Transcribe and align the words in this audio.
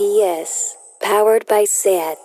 GPS, 0.00 0.80
powered 0.98 1.44
by 1.46 1.64
SAT. 1.66 2.16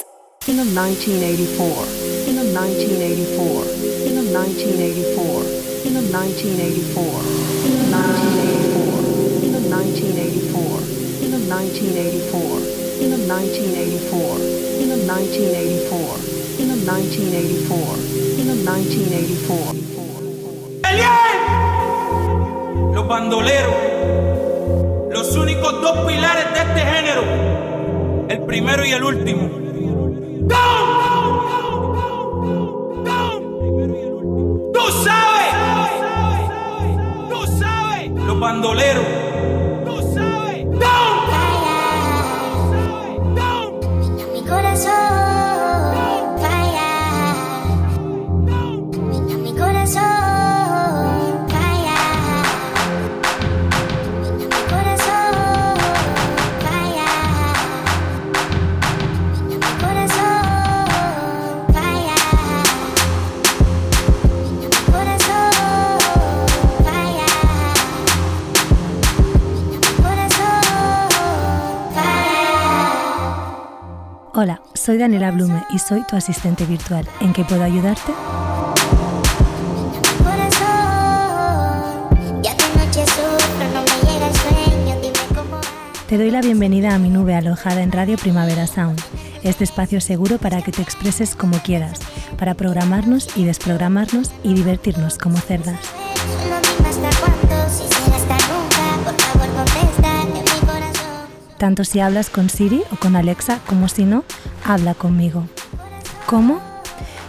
In 0.47 0.55
1984, 0.55 1.83
in 2.23 2.37
1984, 2.55 3.67
in 4.07 4.15
1984, 4.31 5.43
in 5.83 5.99
1984, 6.07 7.03
in 7.67 7.75
1984, 7.83 8.95
in 9.43 9.59
1984, 9.67 10.79
in 11.19 11.35
1984, 11.51 12.63
in 13.03 13.11
1984, 13.27 14.39
in 14.79 14.95
1984, 15.03 16.15
in 16.55 16.79
1984, 16.87 17.99
in 18.39 18.47
1984. 18.63 19.75
Los 22.93 23.05
bandoleros, 23.05 24.34
los 25.15 25.33
únicos 25.37 25.81
dos 25.81 25.97
pilares 26.05 26.43
de 26.53 26.59
este 26.59 26.81
género, 26.81 27.21
el 28.27 28.41
primero 28.41 28.83
y 28.85 28.91
el 28.91 29.01
último. 29.01 29.49
Tú 34.73 34.81
sabes, 35.05 35.53
tú 37.29 37.47
sabes, 37.57 38.11
los 38.11 38.37
bandoleros. 38.37 39.34
Soy 74.85 74.99
Daniela 74.99 75.31
Blume 75.31 75.63
y 75.71 75.79
soy 75.79 76.03
tu 76.03 76.15
asistente 76.15 76.63
virtual. 76.63 77.07
¿En 77.19 77.33
qué 77.33 77.43
puedo 77.43 77.63
ayudarte? 77.63 78.13
Te 86.07 86.17
doy 86.19 86.29
la 86.29 86.41
bienvenida 86.41 86.93
a 86.93 86.99
mi 86.99 87.09
nube 87.09 87.33
alojada 87.33 87.81
en 87.81 87.91
Radio 87.91 88.15
Primavera 88.17 88.67
Sound, 88.67 89.01
este 89.41 89.63
espacio 89.63 89.99
seguro 90.01 90.37
para 90.37 90.61
que 90.61 90.71
te 90.71 90.83
expreses 90.83 91.33
como 91.33 91.57
quieras, 91.57 91.99
para 92.37 92.53
programarnos 92.53 93.35
y 93.35 93.43
desprogramarnos 93.43 94.31
y 94.43 94.53
divertirnos 94.53 95.17
como 95.17 95.37
cerdas. 95.37 95.79
Tanto 101.65 101.81
si 101.83 101.99
hablas 101.99 102.29
con 102.29 102.47
Siri 102.47 102.83
o 102.91 102.95
con 102.95 103.15
Alexa 103.15 103.59
como 103.65 103.87
si 103.87 104.05
no, 104.05 104.23
habla 104.63 104.93
conmigo. 104.93 105.47
¿Cómo? 106.27 106.61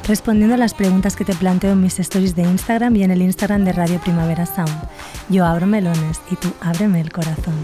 Respondiendo 0.06 0.56
a 0.56 0.58
las 0.58 0.74
preguntas 0.74 1.16
que 1.16 1.24
te 1.24 1.34
planteo 1.34 1.72
en 1.72 1.80
mis 1.80 1.98
stories 1.98 2.36
de 2.36 2.42
Instagram 2.42 2.94
y 2.96 3.02
en 3.02 3.12
el 3.12 3.22
Instagram 3.22 3.64
de 3.64 3.72
Radio 3.72 3.98
Primavera 3.98 4.44
Sound. 4.44 4.76
Yo 5.30 5.46
abro 5.46 5.66
melones 5.66 6.20
y 6.30 6.36
tú 6.36 6.52
ábreme 6.60 7.00
el 7.00 7.10
corazón. 7.10 7.54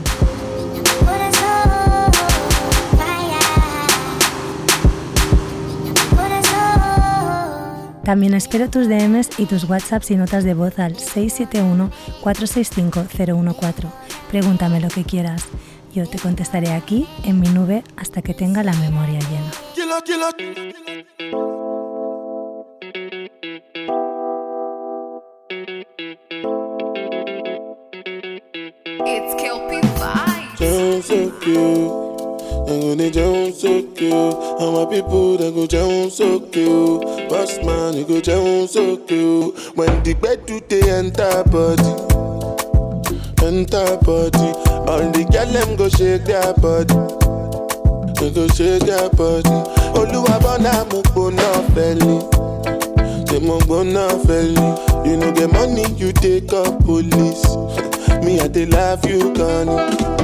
También 8.03 8.33
espero 8.33 8.71
tus 8.71 8.89
DMs 8.89 9.39
y 9.39 9.45
tus 9.45 9.65
WhatsApps 9.65 10.11
y 10.11 10.17
notas 10.17 10.45
de 10.45 10.55
voz 10.55 10.79
al 10.79 10.97
671-465-014. 10.97 13.91
Pregúntame 14.31 14.81
lo 14.81 14.89
que 14.89 15.05
quieras. 15.05 15.45
Yo 15.95 16.09
te 16.09 16.19
contestaré 16.19 16.73
aquí, 16.73 17.07
en 17.23 17.39
mi 17.39 17.49
nube, 17.49 17.85
hasta 17.99 18.23
que 18.23 18.33
tenga 18.33 18.63
la 18.63 18.73
memoria 18.73 19.19
llena. 19.19 19.51
It's 29.05 29.35
Kelpie 29.35 29.83
Vibes. 29.99 30.59
Jones 30.59 31.05
so 31.05 31.31
cute. 31.41 31.93
And 32.69 32.85
when 32.85 32.97
they 32.97 33.11
Jones 33.11 33.61
so 33.61 33.83
cute. 33.95 34.13
And 34.61 34.75
my 34.75 34.87
people 34.87 35.37
they 35.37 35.53
go 35.53 35.67
Jones 35.67 36.17
so 36.17 36.41
cute. 36.41 37.03
Boss 37.29 37.59
man, 37.65 37.99
you 37.99 38.07
go 38.07 38.19
Jones 38.23 38.73
so 38.73 38.97
cute. 38.97 39.77
When 39.77 40.03
the 40.03 40.15
bed 40.15 40.47
do 40.47 40.59
they 40.71 40.89
enter 40.91 41.45
body. 41.45 41.93
Enter 43.45 43.99
body. 43.99 44.72
All 44.89 45.11
the 45.11 45.25
girl 45.31 45.47
them 45.53 45.77
go 45.77 45.89
shake 45.89 46.25
their 46.25 46.53
body. 46.55 46.95
They 48.21 48.31
go 48.31 48.47
shake 48.49 48.83
their 48.87 49.09
body. 49.11 49.49
Oluwa 49.99 50.41
bona 50.43 50.85
mo 50.91 51.03
gbona 51.03 51.49
feli. 51.75 52.21
Say 53.29 53.39
mo 53.41 53.59
gbona 53.61 54.09
feli. 54.27 55.07
You 55.07 55.17
know 55.17 55.33
get 55.33 55.51
money, 55.53 55.87
you 55.97 56.13
take 56.13 56.53
up 56.53 56.85
police. 56.85 57.45
Me 58.25 58.41
I 58.41 58.49
dey 58.49 58.67
love 58.67 59.05
you, 59.09 59.33
Connie. 59.35 60.22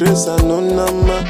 Grace 0.00 0.26
and 0.28 0.48
no 0.48 0.60
nama. 0.60 1.20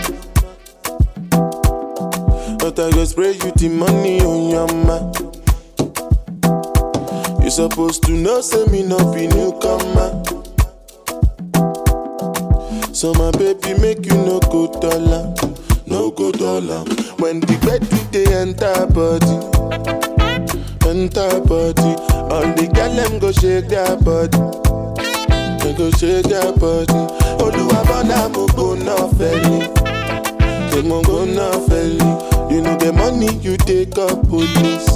But 2.58 2.78
I 2.78 2.92
go 2.92 3.04
spray 3.04 3.32
you 3.32 3.50
the 3.58 3.68
money 3.68 4.20
on 4.20 4.48
your 4.48 4.68
ma. 4.86 5.10
You 7.42 7.50
supposed 7.50 8.04
to 8.04 8.12
know, 8.12 8.40
say 8.40 8.64
me 8.66 8.84
no 8.84 9.12
be 9.12 9.26
newcomer. 9.26 10.22
So 12.94 13.12
my 13.14 13.32
baby 13.32 13.74
make 13.80 14.06
you 14.06 14.14
no 14.14 14.38
go 14.38 14.68
dollar, 14.78 15.34
no 15.86 16.12
go 16.12 16.30
dollar. 16.30 16.84
When 17.18 17.40
the 17.40 17.58
bed 17.66 17.82
do 17.90 17.98
they 18.14 18.32
enter 18.32 18.86
body, 18.86 19.34
enter 20.88 21.40
body. 21.40 21.98
All 22.30 22.46
the 22.54 22.70
girl 22.72 22.94
them 22.94 23.18
go 23.18 23.32
shake 23.32 23.66
their 23.66 23.96
body, 23.96 24.38
they 25.58 25.74
go 25.76 25.90
shake 25.90 26.26
their 26.26 26.52
body. 26.52 27.29
Oluwa 27.42 27.84
bona 27.88 28.28
mo 28.28 28.46
no 28.74 29.08
felly, 29.18 29.66
they 30.70 30.82
mo 30.82 31.02
felly. 31.68 32.30
You 32.54 32.60
know 32.62 32.76
the 32.76 32.92
money 32.92 33.32
you 33.38 33.56
take 33.56 33.96
up 33.98 34.26
police. 34.28 34.90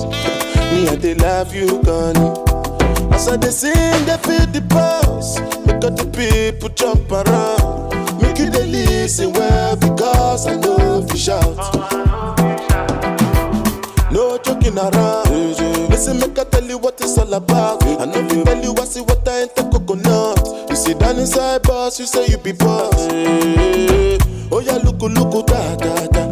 Me 0.73 0.89
I 0.89 0.97
dey 0.97 1.15
love 1.15 1.55
you, 1.55 1.81
Connie. 1.85 3.15
As 3.15 3.29
I 3.29 3.37
dey 3.37 3.51
sing, 3.51 3.73
they 4.07 4.17
feel 4.27 4.47
the 4.51 4.61
pulse. 4.69 5.39
Make 5.67 5.85
all 5.85 5.93
the 5.93 6.05
people 6.11 6.69
jump 6.71 7.11
around. 7.13 8.21
Make 8.21 8.39
you 8.39 8.51
dey 8.51 8.67
listen 8.67 9.33
well 9.33 9.77
because 9.77 10.47
I 10.49 10.57
know 10.57 10.77
oh, 10.81 11.05
if 11.05 11.13
you 11.13 11.19
shout. 11.19 11.57
No 14.13 14.37
joking 14.39 14.77
around. 14.77 15.31
Listen, 15.91 16.19
make 16.19 16.39
I 16.39 16.45
tell 16.45 16.65
you 16.65 16.79
what 16.79 17.01
it's 17.01 17.17
all 17.19 17.33
about. 17.35 17.85
I 17.85 18.05
know 18.07 18.21
you 18.21 18.45
tell 18.45 18.63
you 18.63 18.75
I 18.77 18.85
see 18.85 19.01
what 19.01 19.27
I 19.29 19.43
ain't 19.43 19.55
the 19.55 19.63
coconut. 19.71 20.44
You 20.75 20.81
sit 20.81 20.99
down 20.99 21.19
inside 21.21 21.63
boss, 21.63 22.01
you 22.01 22.07
say 22.07 22.27
you 22.27 22.37
be 22.37 22.51
boss. 22.51 23.07
Oh 24.51 24.59
yeah, 24.61 24.79
look, 24.83 25.01
look, 25.03 25.47
da 25.47 25.77
da 25.77 26.07
da. 26.09 26.25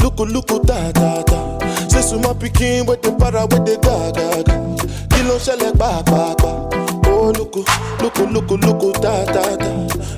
Look, 0.00 0.20
look, 0.20 0.46
da 0.64 0.92
da 0.92 1.22
da. 1.24 1.58
Say 1.88 2.02
suma 2.02 2.32
pikin 2.32 2.86
with 2.86 3.02
the 3.02 3.10
para 3.18 3.42
with 3.46 3.66
the 3.66 3.76
ga 3.82 4.12
ga 4.12 4.42
ga. 4.46 4.54
Kí 5.10 5.22
ló 5.26 5.34
ń 5.34 5.40
ṣẹlẹ̀ 5.42 5.72
pàápàá? 5.80 6.30
Oh 7.08 7.32
look, 7.36 7.56
look, 8.00 8.18
look, 8.30 8.50
look, 8.50 9.00
da 9.02 9.24
da 9.34 9.56
da. 9.56 9.70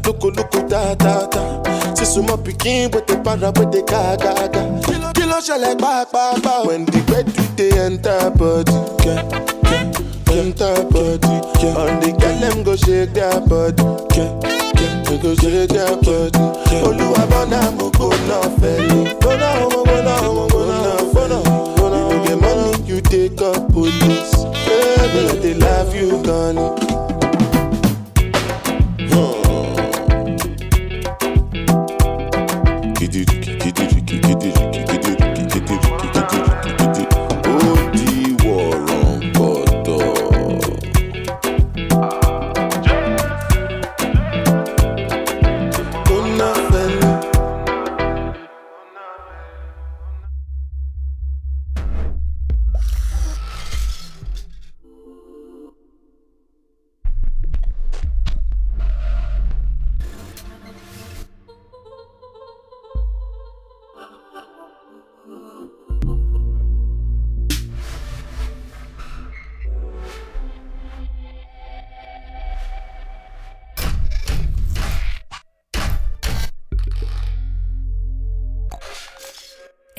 Look, 0.05 0.23
look, 0.25 0.53
da 0.69 0.95
da 0.95 1.25
da. 1.33 1.95
Say 1.95 2.05
suma 2.05 2.37
pikin 2.37 2.93
with 2.95 3.07
the 3.07 3.17
para 3.25 3.51
with 3.57 3.73
the 3.73 3.81
ga 3.89 4.15
ga. 4.17 4.35
Kí 4.85 4.95
ló- 5.01 5.13
Kí 5.17 5.25
ló 5.25 5.39
ń 5.39 5.41
ṣẹlẹ̀? 5.41 5.81
When 6.67 6.85
the 6.85 7.01
bed 7.09 7.33
do 7.33 7.43
they 7.57 7.71
enter 7.81 8.29
body, 8.37 8.73
yeah, 9.07 9.23
yeah, 9.73 9.85
enter 10.39 10.83
body. 10.93 11.37
Yeah. 11.61 11.77
All 11.77 11.93
the 12.01 12.11
girl 12.19 12.37
them 12.41 12.63
go 12.63 12.75
shake 12.77 13.13
their 13.13 13.41
body, 13.41 13.83
yeah, 14.17 14.33
yeah, 14.81 15.03
they 15.05 15.19
go 15.19 15.35
shake 15.35 15.69
their 15.71 15.97
body. 15.97 16.45
Olúwa 16.87 17.23
bọ́nà 17.31 17.61
mo 17.77 17.91
gbóná 17.91 18.39
fẹ́lẹ̀. 18.61 19.19
Gbóná 19.21 19.49
mo 19.61 19.83
gbóná 19.85 20.15
mo 20.35 20.47
gbóná 20.49 20.79
gbóná. 21.13 21.39
You 22.13 22.19
get 22.25 22.41
money, 22.41 22.83
you 22.87 23.01
take 23.01 23.41
up 23.43 23.73
police. 23.73 24.35
Baby, 24.67 25.21
I 25.31 25.39
dey 25.43 25.55
love 25.55 25.95
you, 25.95 26.23
Connie. 26.25 26.71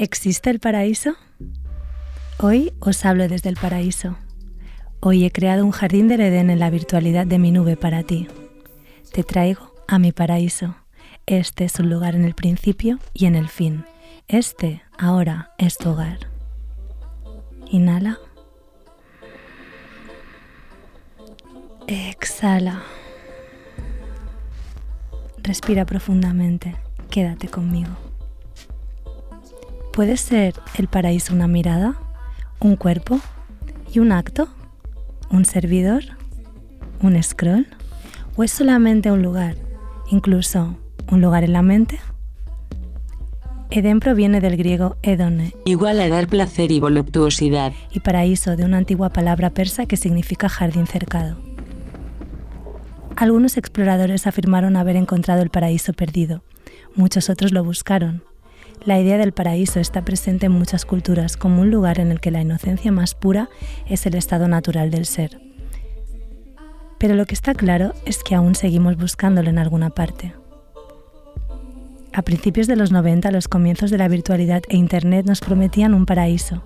¿Existe 0.02 0.50
el 0.50 0.60
paraíso? 0.60 1.14
Hoy 2.40 2.74
os 2.80 3.06
hablo 3.06 3.28
desde 3.28 3.50
el 3.50 3.56
paraíso. 3.56 4.18
Hoy 5.00 5.26
he 5.26 5.32
creado 5.32 5.64
un 5.64 5.70
jardín 5.70 6.08
del 6.08 6.22
Edén 6.22 6.50
en 6.50 6.58
la 6.58 6.72
virtualidad 6.72 7.28
de 7.28 7.38
mi 7.38 7.52
nube 7.52 7.78
para 7.78 8.02
ti. 8.02 8.28
Te 9.14 9.24
traigo 9.24 9.76
a 9.88 10.00
mi 10.00 10.12
paraíso. 10.12 10.74
Este 11.28 11.66
es 11.66 11.80
un 11.80 11.92
lugar 11.92 12.16
en 12.16 12.26
el 12.26 12.34
principio 12.34 12.98
y 13.14 13.28
en 13.28 13.36
el 13.36 13.48
fin. 13.48 13.86
Este 14.28 14.82
ahora 14.98 15.52
es 15.60 15.78
tu 15.78 15.90
hogar. 15.90 16.18
Inhala. 17.70 18.18
Exhala. 21.86 22.82
Respira 25.44 25.86
profundamente. 25.86 26.76
Quédate 27.12 27.50
conmigo. 27.50 28.11
¿Puede 29.94 30.16
ser 30.16 30.54
el 30.78 30.88
paraíso 30.88 31.34
una 31.34 31.48
mirada, 31.48 31.96
un 32.62 32.78
cuerpo 32.78 33.20
y 33.94 34.00
un 34.00 34.14
acto? 34.14 34.48
¿Un 35.30 35.44
servidor? 35.44 36.04
¿Un 37.02 37.22
scroll? 37.22 37.68
¿O 38.38 38.44
es 38.44 38.52
solamente 38.52 39.12
un 39.12 39.22
lugar, 39.22 39.58
incluso 40.10 40.78
un 41.12 41.20
lugar 41.20 41.44
en 41.44 41.52
la 41.52 41.62
mente? 41.62 42.00
Edén 43.70 44.00
proviene 44.00 44.40
del 44.40 44.56
griego 44.56 44.96
edone 45.02 45.54
igual 45.66 46.00
a 46.00 46.08
dar 46.08 46.28
placer 46.28 46.72
y 46.72 46.80
voluptuosidad. 46.80 47.74
y 47.92 48.00
paraíso 48.00 48.56
de 48.56 48.64
una 48.64 48.78
antigua 48.78 49.10
palabra 49.10 49.50
persa 49.50 49.86
que 49.86 49.98
significa 49.98 50.48
jardín 50.48 50.88
cercado. 50.88 51.38
Algunos 53.18 53.58
exploradores 53.58 54.26
afirmaron 54.26 54.78
haber 54.78 54.96
encontrado 54.96 55.42
el 55.42 55.50
paraíso 55.50 55.92
perdido, 55.92 56.44
muchos 56.96 57.30
otros 57.30 57.52
lo 57.52 57.64
buscaron. 57.64 58.24
La 58.84 59.00
idea 59.00 59.20
del 59.20 59.32
paraíso 59.32 59.80
está 59.80 60.04
presente 60.04 60.48
en 60.48 60.54
muchas 60.54 60.86
culturas 60.86 61.38
como 61.38 61.62
un 61.62 61.70
lugar 61.70 62.00
en 62.00 62.12
el 62.12 62.20
que 62.20 62.32
la 62.32 62.42
inocencia 62.42 62.92
más 62.92 63.14
pura 63.14 63.48
es 63.88 64.08
el 64.08 64.16
estado 64.16 64.48
natural 64.48 64.90
del 64.90 65.06
ser. 65.06 65.40
Pero 66.98 67.14
lo 67.14 67.28
que 67.28 67.36
está 67.36 67.54
claro 67.54 67.94
es 68.06 68.24
que 68.24 68.34
aún 68.34 68.56
seguimos 68.56 68.98
buscándolo 68.98 69.52
en 69.52 69.60
alguna 69.60 69.92
parte. 69.92 70.34
A 72.12 72.24
principios 72.24 72.66
de 72.66 72.76
los 72.76 72.92
90, 72.92 73.30
los 73.30 73.48
comienzos 73.48 73.92
de 73.92 74.00
la 74.00 74.08
virtualidad 74.08 74.64
e 74.68 74.78
Internet 74.78 75.28
nos 75.28 75.42
prometían 75.42 75.94
un 75.94 76.08
paraíso, 76.08 76.64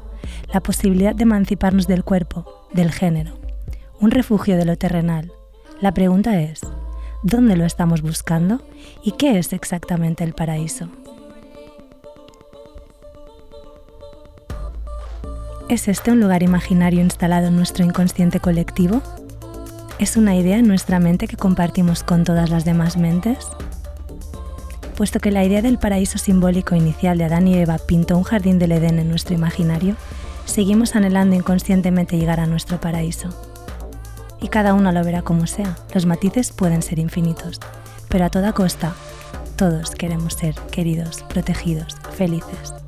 la 0.54 0.62
posibilidad 0.62 1.14
de 1.14 1.24
emanciparnos 1.24 1.86
del 1.86 2.06
cuerpo, 2.06 2.66
del 2.74 2.92
género, 2.92 3.38
un 4.00 4.12
refugio 4.12 4.56
de 4.56 4.64
lo 4.64 4.78
terrenal. 4.78 5.34
La 5.82 5.94
pregunta 5.94 6.40
es, 6.40 6.62
¿dónde 7.24 7.58
lo 7.58 7.66
estamos 7.66 8.02
buscando 8.02 8.62
y 9.04 9.12
qué 9.12 9.38
es 9.38 9.52
exactamente 9.52 10.24
el 10.24 10.34
paraíso? 10.34 10.90
¿Es 15.68 15.88
este 15.88 16.12
un 16.12 16.20
lugar 16.20 16.44
imaginario 16.44 17.02
instalado 17.02 17.48
en 17.48 17.56
nuestro 17.56 17.84
inconsciente 17.84 18.40
colectivo? 18.40 19.02
¿Es 19.98 20.16
una 20.16 20.36
idea 20.36 20.60
en 20.60 20.68
nuestra 20.68 21.00
mente 21.00 21.28
que 21.28 21.38
compartimos 21.38 22.04
con 22.04 22.24
todas 22.24 22.52
las 22.52 22.66
demás 22.66 22.98
mentes? 22.98 23.48
Puesto 24.96 25.20
que 25.20 25.32
la 25.32 25.44
idea 25.44 25.64
del 25.64 25.80
paraíso 25.80 26.20
simbólico 26.20 26.76
inicial 26.76 27.18
de 27.18 27.24
Adán 27.24 27.48
y 27.48 27.56
Eva 27.56 27.80
pintó 27.80 28.16
un 28.16 28.24
jardín 28.24 28.60
del 28.60 28.74
Edén 28.74 29.00
en 29.00 29.10
nuestro 29.10 29.34
imaginario, 29.34 29.96
seguimos 30.46 30.96
anhelando 30.96 31.36
inconscientemente 31.36 32.20
llegar 32.20 32.40
a 32.40 32.46
nuestro 32.46 32.80
paraíso. 32.80 33.30
Y 34.40 34.50
cada 34.50 34.76
uno 34.76 34.92
lo 34.92 35.04
verá 35.04 35.24
como 35.24 35.48
sea, 35.48 35.78
los 35.96 36.06
matices 36.06 36.52
pueden 36.52 36.84
ser 36.84 37.00
infinitos, 37.00 37.60
pero 38.08 38.26
a 38.26 38.30
toda 38.30 38.54
costa, 38.54 38.94
todos 39.56 39.90
queremos 39.92 40.36
ser 40.36 40.54
queridos, 40.70 41.24
protegidos, 41.24 41.96
felices. 42.12 42.85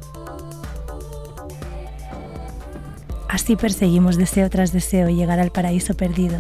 Así 3.29 3.56
perseguimos 3.56 4.18
deseo 4.18 4.50
tras 4.50 4.71
deseo 4.71 5.09
llegar 5.09 5.39
al 5.39 5.51
paraíso 5.51 5.95
perdido, 5.95 6.39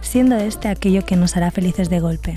siendo 0.00 0.36
este 0.36 0.68
aquello 0.68 1.04
que 1.04 1.16
nos 1.16 1.36
hará 1.36 1.50
felices 1.50 1.90
de 1.90 2.00
golpe. 2.00 2.34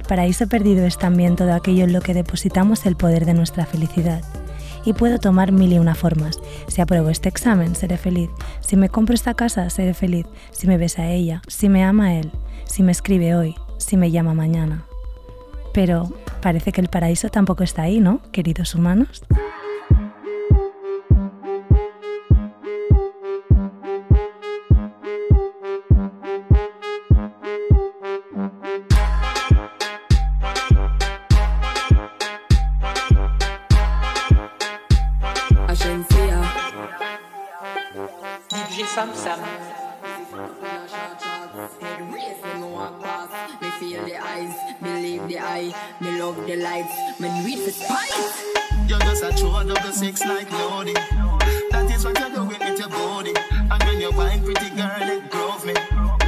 El 0.00 0.06
paraíso 0.06 0.46
perdido 0.48 0.84
es 0.84 0.98
también 0.98 1.34
todo 1.34 1.54
aquello 1.54 1.84
en 1.84 1.94
lo 1.94 2.02
que 2.02 2.12
depositamos 2.12 2.84
el 2.84 2.94
poder 2.94 3.24
de 3.24 3.32
nuestra 3.32 3.64
felicidad. 3.64 4.22
Y 4.84 4.92
puedo 4.92 5.18
tomar 5.18 5.50
mil 5.50 5.72
y 5.72 5.78
una 5.78 5.94
formas. 5.94 6.38
Si 6.68 6.82
apruebo 6.82 7.08
este 7.08 7.30
examen, 7.30 7.74
seré 7.74 7.96
feliz. 7.96 8.28
Si 8.60 8.76
me 8.76 8.90
compro 8.90 9.14
esta 9.14 9.32
casa, 9.32 9.70
seré 9.70 9.94
feliz. 9.94 10.26
Si 10.50 10.66
me 10.66 10.76
besa 10.76 11.10
ella, 11.10 11.40
si 11.48 11.70
me 11.70 11.82
ama 11.82 12.16
él, 12.16 12.30
si 12.66 12.82
me 12.82 12.92
escribe 12.92 13.34
hoy, 13.34 13.54
si 13.78 13.96
me 13.96 14.10
llama 14.10 14.34
mañana. 14.34 14.84
Pero 15.72 16.12
parece 16.42 16.70
que 16.70 16.82
el 16.82 16.88
paraíso 16.88 17.30
tampoco 17.30 17.64
está 17.64 17.82
ahí, 17.82 17.98
¿no, 17.98 18.20
queridos 18.30 18.74
humanos? 18.74 19.24
Believe 45.54 45.74
me 46.00 46.20
love 46.20 46.46
the 46.46 46.56
lights, 46.56 47.20
me 47.20 47.28
read 47.44 47.58
the 47.58 47.70
spice. 47.70 48.44
You're 48.88 48.98
just 48.98 49.22
a 49.22 49.32
true 49.36 49.50
double 49.50 49.92
six 49.92 50.20
like 50.24 50.50
Lodi. 50.50 50.94
That 51.70 51.90
is 51.94 52.04
what 52.04 52.18
you're 52.18 52.30
doing 52.30 52.48
with 52.48 52.78
your 52.78 52.88
body. 52.88 53.34
And 53.52 53.82
when 53.84 54.00
you're 54.00 54.12
wine, 54.12 54.42
pretty 54.42 54.70
girl, 54.70 54.90
it 54.98 55.30
drove 55.30 55.64
me. 55.64 56.23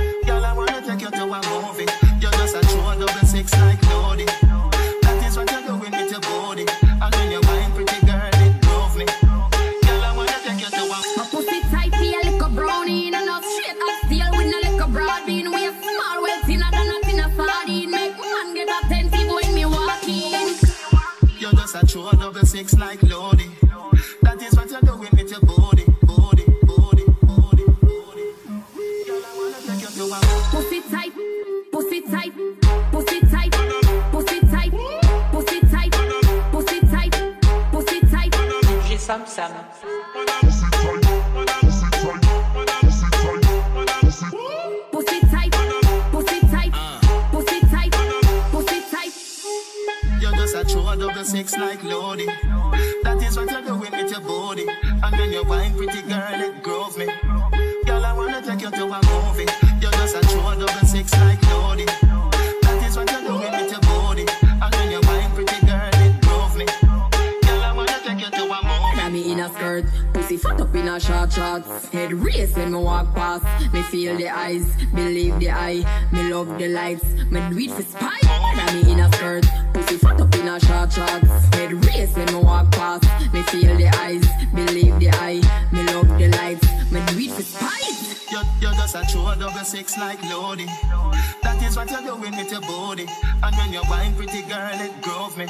That 91.42 91.62
is 91.62 91.76
what 91.76 91.90
you're 91.90 92.02
doing 92.02 92.37
with 92.37 92.50
your 92.50 92.61
body. 92.62 93.06
And 93.42 93.56
when 93.56 93.73
you're 93.73 93.88
wine, 93.88 94.14
pretty 94.14 94.42
girl, 94.42 94.75
it 94.75 95.00
grove 95.02 95.37
me. 95.37 95.47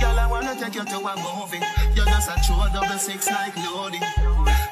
Girl, 0.00 0.18
I 0.18 0.26
wanna 0.30 0.54
take 0.58 0.74
you 0.74 0.84
to 0.84 0.98
a 0.98 1.14
movie. 1.22 1.62
You're 1.94 2.06
just 2.06 2.30
a 2.30 2.36
true 2.46 2.66
double 2.72 2.98
six 2.98 3.30
like 3.30 3.56
Lodi. 3.56 4.00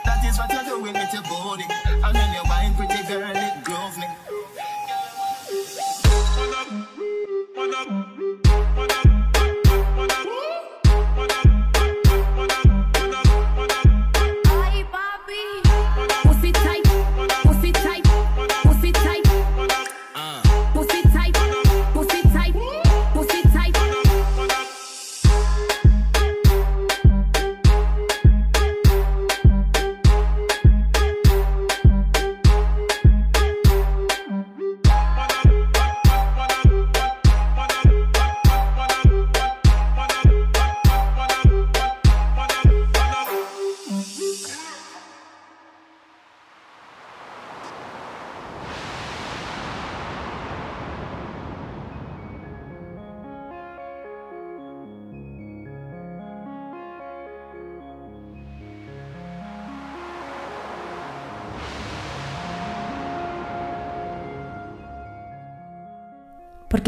That 0.05 0.25
is 0.25 0.39
what 0.39 0.51
you're 0.51 0.65
doing 0.65 0.95
with 0.95 1.13
your 1.13 1.23
body. 1.23 1.67
And 1.87 2.15
when 2.15 2.33
you're 2.35 2.49
wine, 2.49 2.75
pretty 2.75 3.03
girl, 3.07 3.38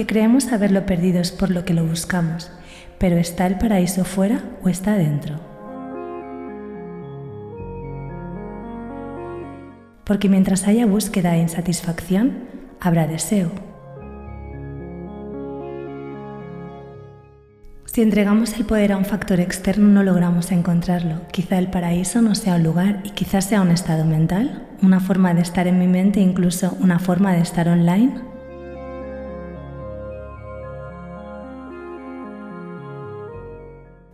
Creemos 0.07 0.45
saberlo 0.45 0.87
perdido 0.87 1.21
es 1.21 1.31
por 1.31 1.51
lo 1.51 1.65
que 1.65 1.75
lo 1.75 1.85
buscamos, 1.85 2.51
pero 2.99 3.17
¿está 3.17 3.47
el 3.47 3.59
paraíso 3.59 4.05
fuera 4.05 4.43
o 4.63 4.69
está 4.69 4.95
dentro? 4.97 5.37
Porque 10.05 10.29
mientras 10.29 10.67
haya 10.67 10.87
búsqueda 10.87 11.37
e 11.37 11.43
insatisfacción, 11.43 12.39
habrá 12.81 13.07
deseo. 13.07 13.51
Si 17.85 18.03
entregamos 18.03 18.55
el 18.57 18.65
poder 18.65 18.93
a 18.93 18.97
un 18.97 19.05
factor 19.05 19.41
externo 19.41 19.89
no 19.89 20.03
logramos 20.03 20.53
encontrarlo. 20.53 21.23
Quizá 21.33 21.59
el 21.59 21.69
paraíso 21.69 22.23
no 22.23 22.35
sea 22.35 22.55
un 22.55 22.63
lugar 22.63 23.01
y 23.05 23.11
quizá 23.11 23.41
sea 23.41 23.63
un 23.63 23.71
estado 23.71 24.05
mental, 24.05 24.69
una 24.83 25.01
forma 25.01 25.35
de 25.35 25.43
estar 25.43 25.67
en 25.67 25.79
mi 25.79 25.89
mente, 25.89 26.21
incluso 26.21 26.77
una 26.81 26.99
forma 26.99 27.33
de 27.33 27.41
estar 27.41 27.69
online. 27.69 28.30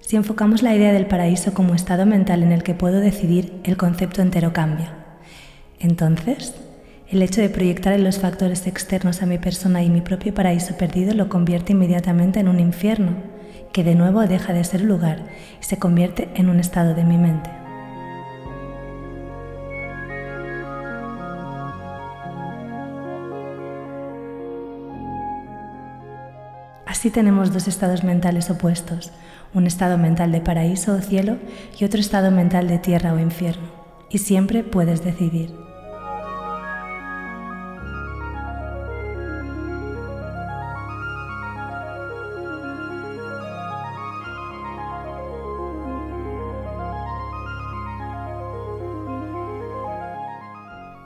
Si 0.06 0.14
enfocamos 0.14 0.62
la 0.62 0.72
idea 0.72 0.92
del 0.92 1.06
paraíso 1.06 1.52
como 1.52 1.74
estado 1.74 2.06
mental 2.06 2.44
en 2.44 2.52
el 2.52 2.62
que 2.62 2.74
puedo 2.74 3.00
decidir, 3.00 3.60
el 3.64 3.76
concepto 3.76 4.22
entero 4.22 4.52
cambia. 4.52 4.94
Entonces, 5.80 6.54
el 7.08 7.22
hecho 7.22 7.40
de 7.40 7.48
proyectar 7.48 7.92
en 7.92 8.04
los 8.04 8.20
factores 8.20 8.68
externos 8.68 9.20
a 9.20 9.26
mi 9.26 9.38
persona 9.38 9.82
y 9.82 9.90
mi 9.90 10.02
propio 10.02 10.32
paraíso 10.32 10.76
perdido 10.78 11.12
lo 11.12 11.28
convierte 11.28 11.72
inmediatamente 11.72 12.38
en 12.38 12.46
un 12.46 12.60
infierno, 12.60 13.16
que 13.72 13.82
de 13.82 13.96
nuevo 13.96 14.20
deja 14.28 14.52
de 14.52 14.62
ser 14.62 14.82
lugar 14.82 15.24
y 15.60 15.64
se 15.64 15.80
convierte 15.80 16.28
en 16.36 16.50
un 16.50 16.60
estado 16.60 16.94
de 16.94 17.02
mi 17.02 17.18
mente. 17.18 17.50
Así 26.86 27.10
tenemos 27.10 27.52
dos 27.52 27.66
estados 27.66 28.04
mentales 28.04 28.50
opuestos, 28.50 29.10
un 29.56 29.66
estado 29.66 29.96
mental 29.96 30.32
de 30.32 30.42
paraíso 30.42 30.92
o 30.92 31.00
cielo 31.00 31.38
y 31.78 31.84
otro 31.86 31.98
estado 31.98 32.30
mental 32.30 32.68
de 32.68 32.78
tierra 32.78 33.14
o 33.14 33.18
infierno. 33.18 33.64
Y 34.10 34.18
siempre 34.18 34.62
puedes 34.62 35.02
decidir. 35.02 35.50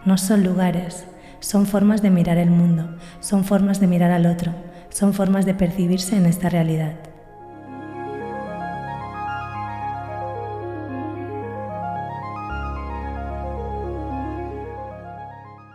No 0.04 0.18
son 0.18 0.42
lugares, 0.42 1.04
son 1.38 1.66
formas 1.66 2.02
de 2.02 2.10
mirar 2.10 2.36
el 2.36 2.50
mundo, 2.50 2.96
son 3.20 3.44
formas 3.44 3.78
de 3.78 3.86
mirar 3.86 4.10
al 4.10 4.26
otro, 4.26 4.52
son 4.88 5.14
formas 5.14 5.46
de 5.46 5.54
percibirse 5.54 6.16
en 6.16 6.26
esta 6.26 6.48
realidad. 6.48 7.09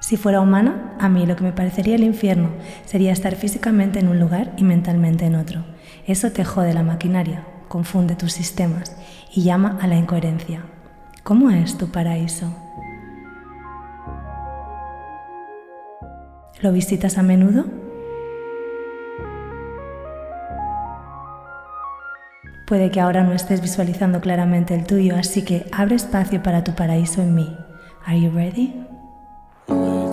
Si 0.05 0.17
fuera 0.17 0.39
humana, 0.39 0.95
a 0.99 1.09
mí 1.09 1.25
lo 1.25 1.35
que 1.35 1.43
me 1.43 1.51
parecería 1.51 1.95
el 1.95 2.03
infierno 2.03 2.49
sería 2.85 3.11
estar 3.11 3.33
físicamente 3.35 3.97
en 3.97 4.07
un 4.07 4.19
lugar 4.19 4.53
y 4.55 4.63
mentalmente 4.63 5.25
en 5.25 5.33
otro. 5.33 5.65
Eso 6.05 6.31
te 6.31 6.45
jode 6.45 6.75
la 6.75 6.83
maquinaria, 6.83 7.43
confunde 7.69 8.15
tus 8.15 8.31
sistemas 8.31 8.95
y 9.33 9.41
llama 9.41 9.79
a 9.81 9.87
la 9.87 9.95
incoherencia. 9.95 10.61
¿Cómo 11.23 11.49
es 11.49 11.79
tu 11.79 11.87
paraíso? 11.87 12.55
¿Lo 16.61 16.71
visitas 16.71 17.17
a 17.17 17.23
menudo? 17.23 17.65
Puede 22.67 22.91
que 22.91 23.01
ahora 23.01 23.23
no 23.23 23.33
estés 23.33 23.59
visualizando 23.59 24.21
claramente 24.21 24.75
el 24.75 24.85
tuyo, 24.85 25.15
así 25.15 25.43
que 25.43 25.65
abre 25.71 25.95
espacio 25.95 26.43
para 26.43 26.63
tu 26.63 26.75
paraíso 26.75 27.23
en 27.23 27.33
mí. 27.33 27.57
Are 28.05 28.21
you 28.21 28.29
ready? 28.29 28.94
Creo 29.67 30.04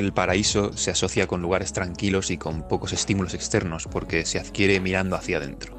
el 0.00 0.12
paraíso 0.12 0.72
se 0.72 0.90
asocia 0.90 1.26
con 1.26 1.42
lugares 1.42 1.72
tranquilos 1.72 2.30
y 2.30 2.38
con 2.38 2.66
pocos 2.66 2.92
estímulos 2.92 3.34
externos 3.34 3.86
porque 3.86 4.24
se 4.24 4.38
adquiere 4.38 4.80
mirando 4.80 5.14
hacia 5.14 5.36
adentro. 5.36 5.76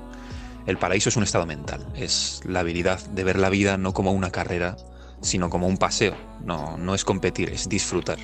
El 0.67 0.77
paraíso 0.77 1.09
es 1.09 1.17
un 1.17 1.23
estado 1.23 1.47
mental, 1.47 1.85
es 1.95 2.41
la 2.45 2.59
habilidad 2.59 2.99
de 2.99 3.23
ver 3.23 3.39
la 3.39 3.49
vida 3.49 3.77
no 3.77 3.93
como 3.93 4.11
una 4.11 4.31
carrera, 4.31 4.77
sino 5.21 5.49
como 5.49 5.67
un 5.67 5.77
paseo. 5.77 6.15
No, 6.45 6.77
no 6.77 6.93
es 6.93 7.03
competir, 7.03 7.49
es 7.49 7.67
disfrutar. 7.67 8.19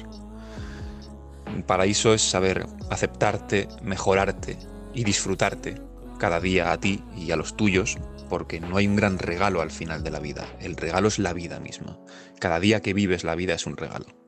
El 1.56 1.64
paraíso 1.64 2.14
es 2.14 2.22
saber 2.22 2.68
aceptarte, 2.92 3.68
mejorarte 3.82 4.58
y 4.94 5.04
disfrutarte 5.04 5.82
cada 6.20 6.40
día 6.40 6.72
a 6.72 6.80
ti 6.80 7.04
y 7.16 7.32
a 7.32 7.36
los 7.36 7.58
tuyos, 7.58 7.98
porque 8.30 8.60
no 8.60 8.78
hay 8.78 8.86
un 8.86 8.96
gran 8.96 9.18
regalo 9.18 9.62
al 9.62 9.72
final 9.72 10.04
de 10.04 10.12
la 10.12 10.20
vida. 10.20 10.46
El 10.60 10.76
regalo 10.76 11.08
es 11.08 11.18
la 11.18 11.34
vida 11.34 11.60
misma. 11.60 11.98
Cada 12.40 12.60
día 12.60 12.82
que 12.82 12.94
vives 12.94 13.24
la 13.24 13.34
vida 13.34 13.56
es 13.56 13.66
un 13.66 13.78
regalo. 13.78 14.27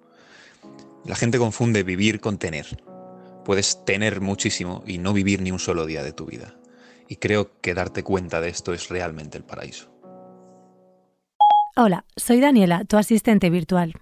La 1.05 1.15
gente 1.15 1.37
confunde 1.37 1.83
vivir 1.83 2.19
con 2.19 2.37
tener. 2.37 2.83
Puedes 3.45 3.83
tener 3.85 4.21
muchísimo 4.21 4.83
y 4.85 4.97
no 4.97 5.13
vivir 5.13 5.41
ni 5.41 5.51
un 5.51 5.59
solo 5.59 5.85
día 5.85 6.03
de 6.03 6.11
tu 6.11 6.25
vida. 6.25 6.55
Y 7.07 7.15
creo 7.15 7.59
que 7.61 7.73
darte 7.73 8.03
cuenta 8.03 8.41
de 8.41 8.49
esto 8.49 8.73
es 8.73 8.89
realmente 8.89 9.37
el 9.37 9.43
paraíso. 9.43 9.89
Hola, 11.75 12.05
soy 12.15 12.41
Daniela, 12.41 12.83
tu 12.83 12.97
asistente 12.97 13.49
virtual. 13.49 13.93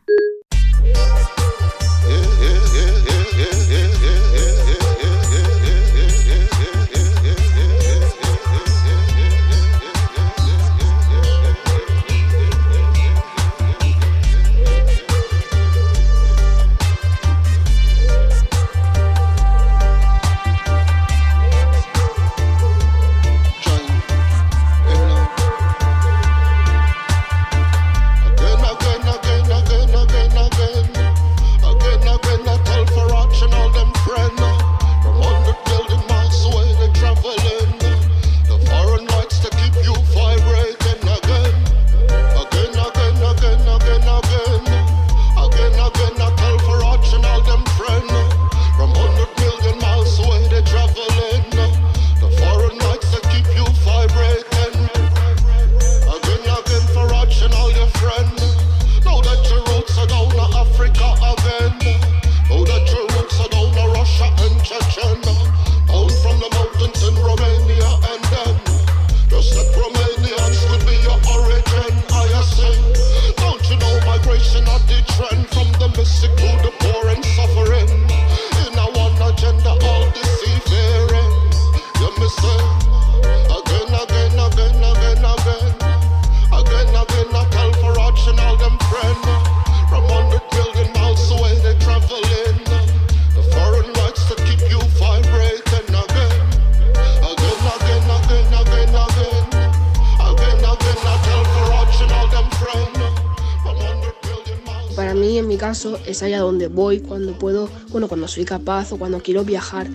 Es 105.71 106.23
allá 106.23 106.39
donde 106.39 106.67
voy 106.67 106.99
cuando 106.99 107.37
puedo, 107.37 107.69
bueno, 107.89 108.07
cuando 108.07 108.27
soy 108.27 108.45
capaz 108.45 108.91
o 108.91 108.97
cuando 108.97 109.21
quiero 109.21 109.43
viajar 109.43 109.87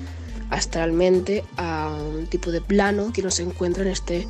astralmente 0.51 1.45
a 1.57 1.97
un 2.15 2.27
tipo 2.27 2.51
de 2.51 2.61
plano 2.61 3.11
que 3.13 3.23
no 3.23 3.31
se 3.31 3.43
encuentra 3.43 3.83
en 3.83 3.89
este 3.89 4.29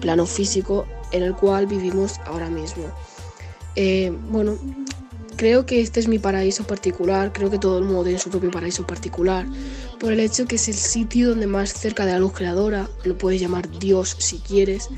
plano 0.00 0.26
físico 0.26 0.86
en 1.12 1.22
el 1.22 1.34
cual 1.34 1.66
vivimos 1.66 2.18
ahora 2.26 2.50
mismo. 2.50 2.84
Eh, 3.76 4.12
bueno, 4.30 4.58
creo 5.36 5.66
que 5.66 5.80
este 5.80 6.00
es 6.00 6.08
mi 6.08 6.18
paraíso 6.18 6.64
particular, 6.64 7.32
creo 7.32 7.50
que 7.50 7.58
todo 7.58 7.78
el 7.78 7.84
mundo 7.84 8.02
tiene 8.02 8.18
su 8.18 8.30
propio 8.30 8.50
paraíso 8.50 8.84
particular, 8.84 9.46
por 10.00 10.12
el 10.12 10.20
hecho 10.20 10.46
que 10.46 10.56
es 10.56 10.68
el 10.68 10.74
sitio 10.74 11.30
donde 11.30 11.46
más 11.46 11.72
cerca 11.72 12.04
de 12.04 12.12
la 12.12 12.18
luz 12.18 12.32
creadora, 12.32 12.88
lo 13.04 13.16
puedes 13.16 13.40
llamar 13.40 13.70
Dios 13.78 14.16
si 14.18 14.38
quieres, 14.38 14.88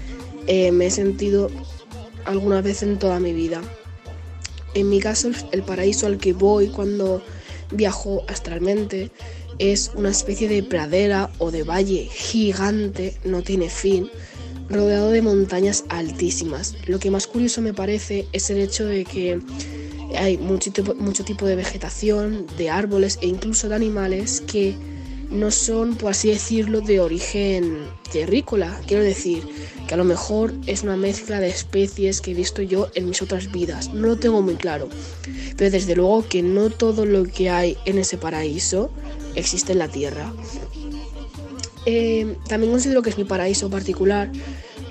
eh, 0.46 0.72
me 0.72 0.86
he 0.86 0.90
sentido 0.90 1.50
alguna 2.24 2.62
vez 2.62 2.82
en 2.82 2.98
toda 2.98 3.20
mi 3.20 3.32
vida. 3.32 3.60
En 4.74 4.88
mi 4.88 5.00
caso, 5.00 5.30
el 5.52 5.62
paraíso 5.62 6.06
al 6.06 6.18
que 6.18 6.32
voy 6.32 6.68
cuando 6.68 7.22
viajo 7.70 8.24
astralmente 8.28 9.10
es 9.58 9.92
una 9.94 10.10
especie 10.10 10.48
de 10.48 10.62
pradera 10.62 11.30
o 11.38 11.50
de 11.50 11.62
valle 11.62 12.08
gigante, 12.10 13.16
no 13.24 13.42
tiene 13.42 13.68
fin, 13.68 14.10
rodeado 14.68 15.10
de 15.10 15.22
montañas 15.22 15.84
altísimas. 15.88 16.74
Lo 16.86 16.98
que 16.98 17.10
más 17.10 17.26
curioso 17.26 17.60
me 17.60 17.74
parece 17.74 18.26
es 18.32 18.50
el 18.50 18.58
hecho 18.58 18.86
de 18.86 19.04
que 19.04 19.40
hay 20.16 20.38
mucho 20.38 20.72
tipo, 20.72 20.94
mucho 20.94 21.24
tipo 21.24 21.46
de 21.46 21.56
vegetación, 21.56 22.46
de 22.56 22.70
árboles 22.70 23.18
e 23.22 23.26
incluso 23.26 23.68
de 23.68 23.74
animales 23.74 24.40
que 24.40 24.74
no 25.32 25.50
son, 25.50 25.96
por 25.96 26.10
así 26.10 26.28
decirlo, 26.28 26.80
de 26.80 27.00
origen 27.00 27.88
terrícola. 28.12 28.80
Quiero 28.86 29.02
decir 29.02 29.42
que 29.88 29.94
a 29.94 29.96
lo 29.96 30.04
mejor 30.04 30.52
es 30.66 30.82
una 30.82 30.96
mezcla 30.96 31.40
de 31.40 31.48
especies 31.48 32.20
que 32.20 32.32
he 32.32 32.34
visto 32.34 32.62
yo 32.62 32.88
en 32.94 33.08
mis 33.08 33.22
otras 33.22 33.50
vidas. 33.50 33.92
No 33.92 34.08
lo 34.08 34.16
tengo 34.18 34.42
muy 34.42 34.54
claro. 34.54 34.88
Pero 35.56 35.70
desde 35.70 35.96
luego 35.96 36.26
que 36.28 36.42
no 36.42 36.70
todo 36.70 37.06
lo 37.06 37.24
que 37.24 37.50
hay 37.50 37.76
en 37.86 37.98
ese 37.98 38.18
paraíso 38.18 38.90
existe 39.34 39.72
en 39.72 39.78
la 39.78 39.88
Tierra. 39.88 40.32
Eh, 41.86 42.36
también 42.48 42.70
considero 42.70 43.02
que 43.02 43.10
es 43.10 43.18
mi 43.18 43.24
paraíso 43.24 43.68
particular 43.68 44.30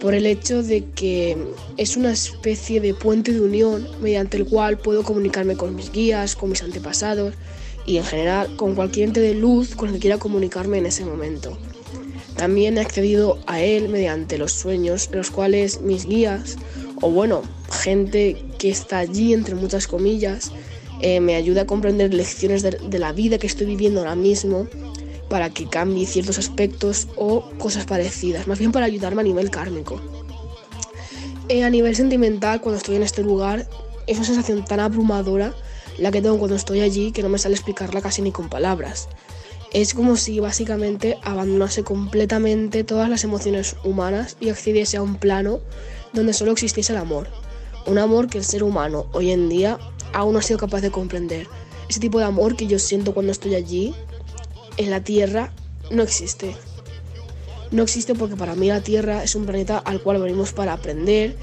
por 0.02 0.16
el 0.16 0.26
hecho 0.26 0.64
de 0.64 0.86
que 0.90 1.38
es 1.78 1.96
una 1.96 2.12
especie 2.12 2.82
de 2.82 2.96
puente 2.96 3.32
de 3.32 3.40
unión 3.40 3.88
mediante 4.02 4.36
el 4.36 4.46
cual 4.46 4.80
puedo 4.80 5.04
comunicarme 5.04 5.56
con 5.56 5.76
mis 5.76 5.92
guías, 5.92 6.36
con 6.36 6.50
mis 6.50 6.64
antepasados 6.64 7.36
y 7.86 7.98
en 7.98 8.04
general 8.04 8.56
con 8.56 8.76
cualquier 8.76 9.10
ente 9.10 9.20
de 9.20 9.34
luz 9.34 9.76
con 9.76 9.90
el 9.90 9.96
que 9.96 10.02
quiera 10.02 10.18
comunicarme 10.18 10.78
en 10.78 10.86
ese 10.86 11.06
momento. 11.06 11.58
También 12.36 12.78
he 12.78 12.82
accedido 12.82 13.40
a 13.46 13.62
él 13.62 13.90
mediante 13.90 14.38
los 14.38 14.54
sueños, 14.54 15.10
en 15.12 15.18
los 15.18 15.32
cuales 15.32 15.82
mis 15.82 16.06
guías, 16.06 16.58
o 17.02 17.10
bueno, 17.10 17.42
gente 17.72 18.38
que 18.58 18.70
está 18.70 19.00
allí 19.00 19.34
entre 19.34 19.56
muchas 19.56 19.88
comillas, 19.88 20.52
eh, 21.02 21.20
me 21.20 21.36
ayuda 21.36 21.64
a 21.64 21.66
comprender 21.66 22.14
lecciones 22.14 22.62
de, 22.64 23.00
la 23.00 23.12
vida 23.12 23.38
que 23.38 23.48
estoy 23.48 23.66
viviendo 23.68 24.00
ahora 24.00 24.16
mismo 24.16 24.68
para 25.30 25.50
que 25.50 25.68
cambie 25.68 26.06
ciertos 26.06 26.38
aspectos 26.38 27.08
o 27.16 27.50
cosas 27.58 27.86
parecidas, 27.86 28.48
más 28.48 28.60
bien 28.60 28.72
para 28.72 28.86
ayudarme 28.86 29.22
a 29.22 29.24
nivel 29.24 29.50
kármico. 29.50 30.00
Eh, 31.50 31.64
a 31.64 31.70
nivel 31.70 31.96
sentimental, 31.96 32.62
cuando 32.62 32.78
estoy 32.78 32.96
en 32.96 33.04
este 33.04 33.24
lugar, 33.24 33.68
es 34.08 34.18
una 34.18 34.28
sensación 34.28 34.64
tan 34.64 34.80
abrumadora 34.80 35.54
la 35.98 36.12
que 36.12 36.22
tengo 36.22 36.38
cuando 36.38 36.56
estoy 36.56 36.82
allí 36.82 37.12
que 37.12 37.24
no 37.24 37.30
me 37.30 37.38
sale 37.38 37.56
explicarla 37.56 38.02
casi 38.02 38.22
ni 38.22 38.32
con 38.32 38.50
palabras. 38.50 39.10
Es 39.74 39.94
como 39.94 40.18
si 40.18 40.40
básicamente 40.40 41.18
abandonase 41.24 41.84
completamente 41.84 42.84
todas 42.84 43.10
las 43.10 43.24
emociones 43.24 43.78
humanas 43.84 44.36
y 44.40 44.50
accediese 44.50 44.98
a 44.98 45.02
un 45.02 45.16
plano 45.16 45.62
donde 46.14 46.34
solo 46.34 46.52
existiese 46.52 46.92
el 46.92 47.00
amor. 47.00 47.30
Un 47.86 47.98
amor 47.98 48.28
que 48.28 48.38
el 48.38 48.44
ser 48.44 48.64
humano 48.64 49.08
hoy 49.14 49.32
en 49.32 49.48
día 49.48 49.80
aún 50.14 50.34
no 50.34 50.40
ha 50.40 50.42
sido 50.42 50.60
capaz 50.60 50.82
de 50.82 50.92
comprender. 50.92 51.48
Ese 51.90 52.00
tipo 52.00 52.20
de 52.20 52.26
amor 52.26 52.56
que 52.56 52.68
yo 52.68 52.80
siento 52.80 53.14
cuando 53.14 53.32
estoy 53.32 53.56
allí 53.56 53.96
en 54.78 54.92
la 54.92 55.04
Tierra 55.04 55.54
no 55.90 56.04
existe. 56.04 56.56
No 57.72 57.84
existe 57.84 58.14
porque 58.14 58.36
para 58.36 58.56
mí 58.56 58.68
la 58.68 58.82
Tierra 58.82 59.24
es 59.24 59.36
un 59.36 59.46
planeta 59.46 59.78
al 59.78 60.02
cual 60.02 60.22
venimos 60.22 60.52
para 60.52 60.74
aprender 60.74 61.38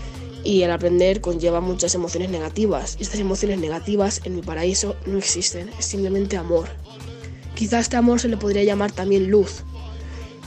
y 0.44 0.62
el 0.62 0.70
aprender 0.70 1.20
conlleva 1.20 1.60
muchas 1.60 1.94
emociones 1.94 2.30
negativas. 2.30 2.96
Y 2.98 3.02
estas 3.02 3.20
emociones 3.20 3.58
negativas 3.58 4.20
en 4.24 4.36
mi 4.36 4.42
paraíso 4.42 4.96
no 5.06 5.18
existen, 5.18 5.70
es 5.78 5.84
simplemente 5.84 6.36
amor. 6.36 6.68
Quizás 7.54 7.82
este 7.82 7.96
amor 7.96 8.20
se 8.20 8.28
le 8.28 8.36
podría 8.36 8.64
llamar 8.64 8.92
también 8.92 9.30
luz, 9.30 9.62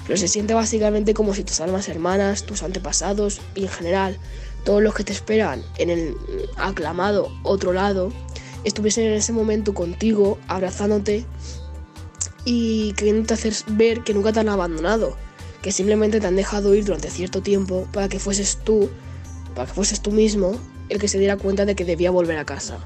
pero 0.07 0.17
se 0.17 0.27
siente 0.27 0.53
básicamente 0.53 1.13
como 1.13 1.33
si 1.33 1.43
tus 1.43 1.59
almas 1.59 1.89
hermanas, 1.89 2.43
tus 2.45 2.63
antepasados 2.63 3.41
y 3.55 3.63
en 3.63 3.69
general 3.69 4.17
todos 4.63 4.81
los 4.81 4.93
que 4.93 5.03
te 5.03 5.13
esperan 5.13 5.63
en 5.77 5.89
el 5.89 6.15
aclamado 6.55 7.31
otro 7.43 7.73
lado 7.73 8.11
estuviesen 8.63 9.05
en 9.05 9.13
ese 9.13 9.33
momento 9.33 9.73
contigo, 9.73 10.37
abrazándote 10.47 11.25
y 12.45 12.93
queriéndote 12.93 13.33
hacer 13.33 13.53
ver 13.69 14.03
que 14.03 14.13
nunca 14.13 14.31
te 14.33 14.39
han 14.39 14.49
abandonado, 14.49 15.15
que 15.61 15.71
simplemente 15.71 16.19
te 16.19 16.27
han 16.27 16.35
dejado 16.35 16.73
ir 16.75 16.85
durante 16.85 17.09
cierto 17.09 17.41
tiempo 17.41 17.87
para 17.91 18.07
que 18.07 18.19
fueses 18.19 18.59
tú, 18.63 18.89
para 19.55 19.67
que 19.67 19.73
fueses 19.73 20.01
tú 20.01 20.11
mismo 20.11 20.53
el 20.89 20.99
que 20.99 21.07
se 21.07 21.19
diera 21.19 21.37
cuenta 21.37 21.65
de 21.65 21.75
que 21.75 21.85
debía 21.85 22.11
volver 22.11 22.37
a 22.37 22.45
casa. 22.45 22.77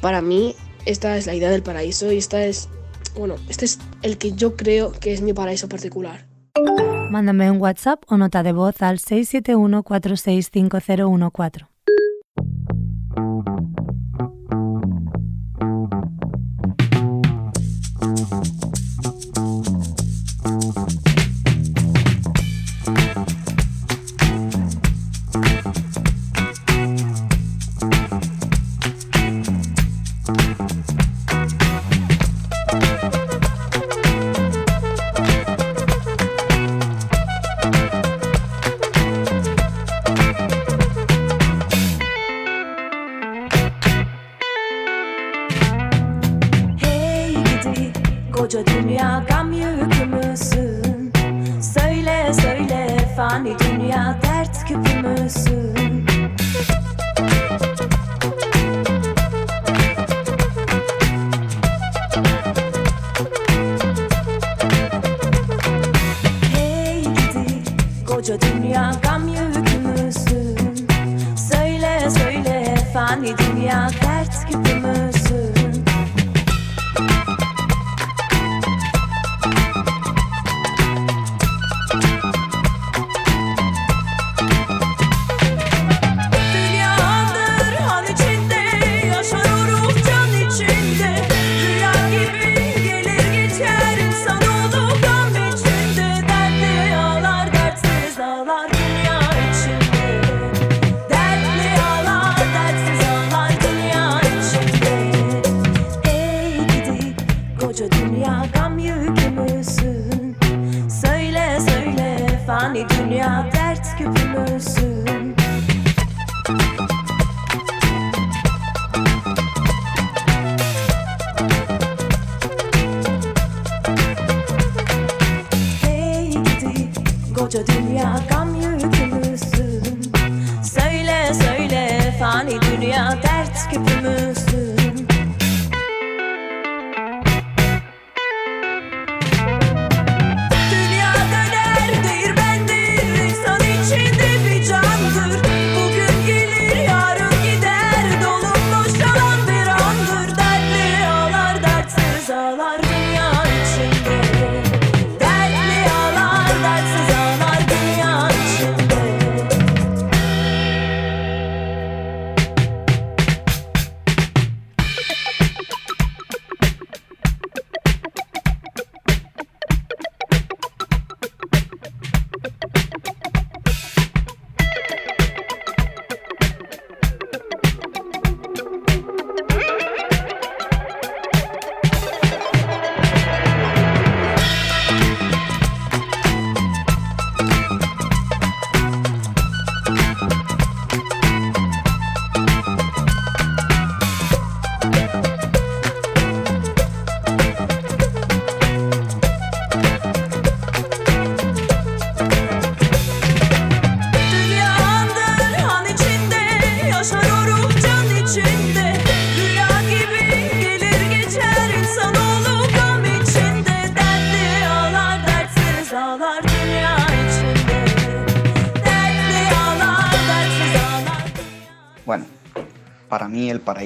Para 0.00 0.20
mí, 0.20 0.54
esta 0.84 1.16
es 1.16 1.26
la 1.26 1.34
idea 1.34 1.50
del 1.50 1.62
paraíso 1.62 2.12
y 2.12 2.18
esta 2.18 2.44
es, 2.44 2.68
bueno, 3.16 3.36
este 3.48 3.64
es 3.64 3.78
el 4.02 4.18
que 4.18 4.32
yo 4.32 4.56
creo 4.56 4.92
que 4.92 5.12
es 5.12 5.22
mi 5.22 5.32
paraíso 5.32 5.68
particular. 5.68 6.26
Mándame 7.10 7.50
un 7.50 7.60
WhatsApp 7.60 8.02
o 8.08 8.16
nota 8.16 8.42
de 8.42 8.52
voz 8.52 8.80
al 8.82 8.98
671 8.98 9.82
465014. 9.82 11.71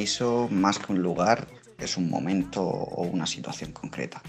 Paraíso, 0.06 0.46
más 0.52 0.78
que 0.78 0.92
un 0.92 1.02
lugar, 1.02 1.48
es 1.78 1.96
un 1.96 2.08
momento 2.08 2.62
o 2.62 3.02
una 3.02 3.26
situación 3.26 3.72
concreta. 3.72 4.22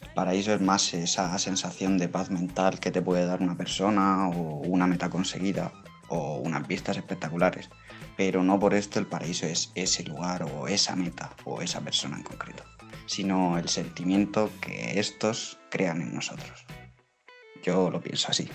El 0.00 0.12
paraíso 0.14 0.52
es 0.52 0.60
más 0.60 0.94
esa 0.94 1.38
sensación 1.38 1.96
de 1.96 2.08
paz 2.08 2.28
mental 2.28 2.80
que 2.80 2.90
te 2.90 3.02
puede 3.02 3.24
dar 3.24 3.40
una 3.40 3.56
persona 3.56 4.28
o 4.30 4.62
una 4.66 4.88
meta 4.88 5.10
conseguida 5.10 5.70
o 6.08 6.38
unas 6.38 6.66
vistas 6.66 6.96
espectaculares. 6.96 7.70
Pero 8.16 8.42
no 8.42 8.58
por 8.58 8.74
esto 8.74 8.98
el 8.98 9.06
paraíso 9.06 9.46
es 9.46 9.70
ese 9.76 10.02
lugar 10.02 10.42
o 10.42 10.66
esa 10.66 10.96
meta 10.96 11.30
o 11.44 11.62
esa 11.62 11.80
persona 11.80 12.16
en 12.16 12.24
concreto, 12.24 12.64
sino 13.06 13.58
el 13.58 13.68
sentimiento 13.68 14.50
que 14.60 14.98
estos 14.98 15.60
crean 15.70 16.02
en 16.02 16.12
nosotros. 16.12 16.66
Yo 17.62 17.90
lo 17.90 18.00
pienso 18.00 18.26
así. 18.28 18.48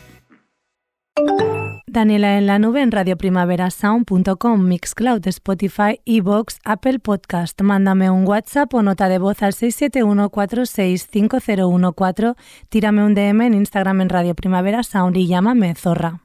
Daniela 1.90 2.38
en 2.38 2.48
la 2.48 2.60
nube 2.60 2.82
en 2.82 2.92
radioprimaverasound.com, 2.92 4.68
Mixcloud, 4.68 5.26
Spotify, 5.28 6.02
Evox, 6.06 6.60
Apple 6.66 7.00
Podcast. 7.00 7.62
Mándame 7.62 8.12
un 8.12 8.28
WhatsApp 8.28 8.74
o 8.74 8.84
nota 8.84 9.08
de 9.08 9.20
voz 9.20 9.42
al 9.42 9.54
671465014, 9.54 12.36
tírame 12.68 13.06
un 13.06 13.16
DM 13.16 13.40
en 13.42 13.54
Instagram 13.54 14.02
en 14.02 14.10
Radio 14.10 14.36
Primavera 14.36 14.84
Sound 14.84 15.16
y 15.16 15.28
llámame 15.28 15.76
Zorra. 15.76 16.20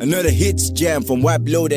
Another 0.00 0.30
hits 0.30 0.70
jam 0.70 1.02
from 1.02 1.22
White 1.22 1.44
Blow. 1.44 1.68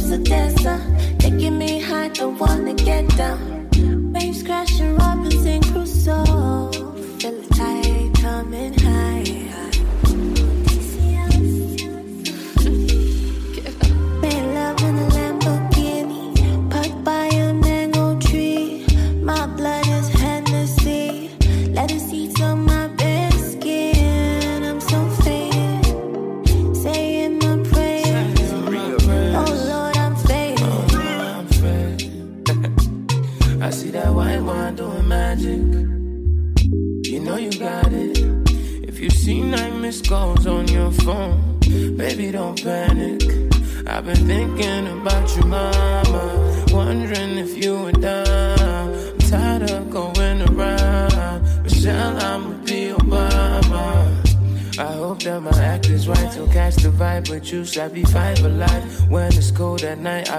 Your 0.00 0.18
calypso 0.18 0.18
dancer. 0.18 1.16
Taking 1.18 1.58
me 1.58 1.80
high, 1.80 2.08
don't 2.08 2.38
wanna 2.38 2.74
get 2.74 3.08
down. 3.16 3.61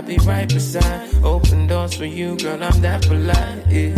Be 0.05 0.17
right 0.25 0.47
beside. 0.47 1.09
Open 1.23 1.67
doors 1.67 1.93
for 1.93 2.05
you, 2.05 2.37
girl, 2.37 2.61
I'm 2.63 2.81
that 2.81 3.01
polite. 3.03 3.65
Yeah. 3.69 3.95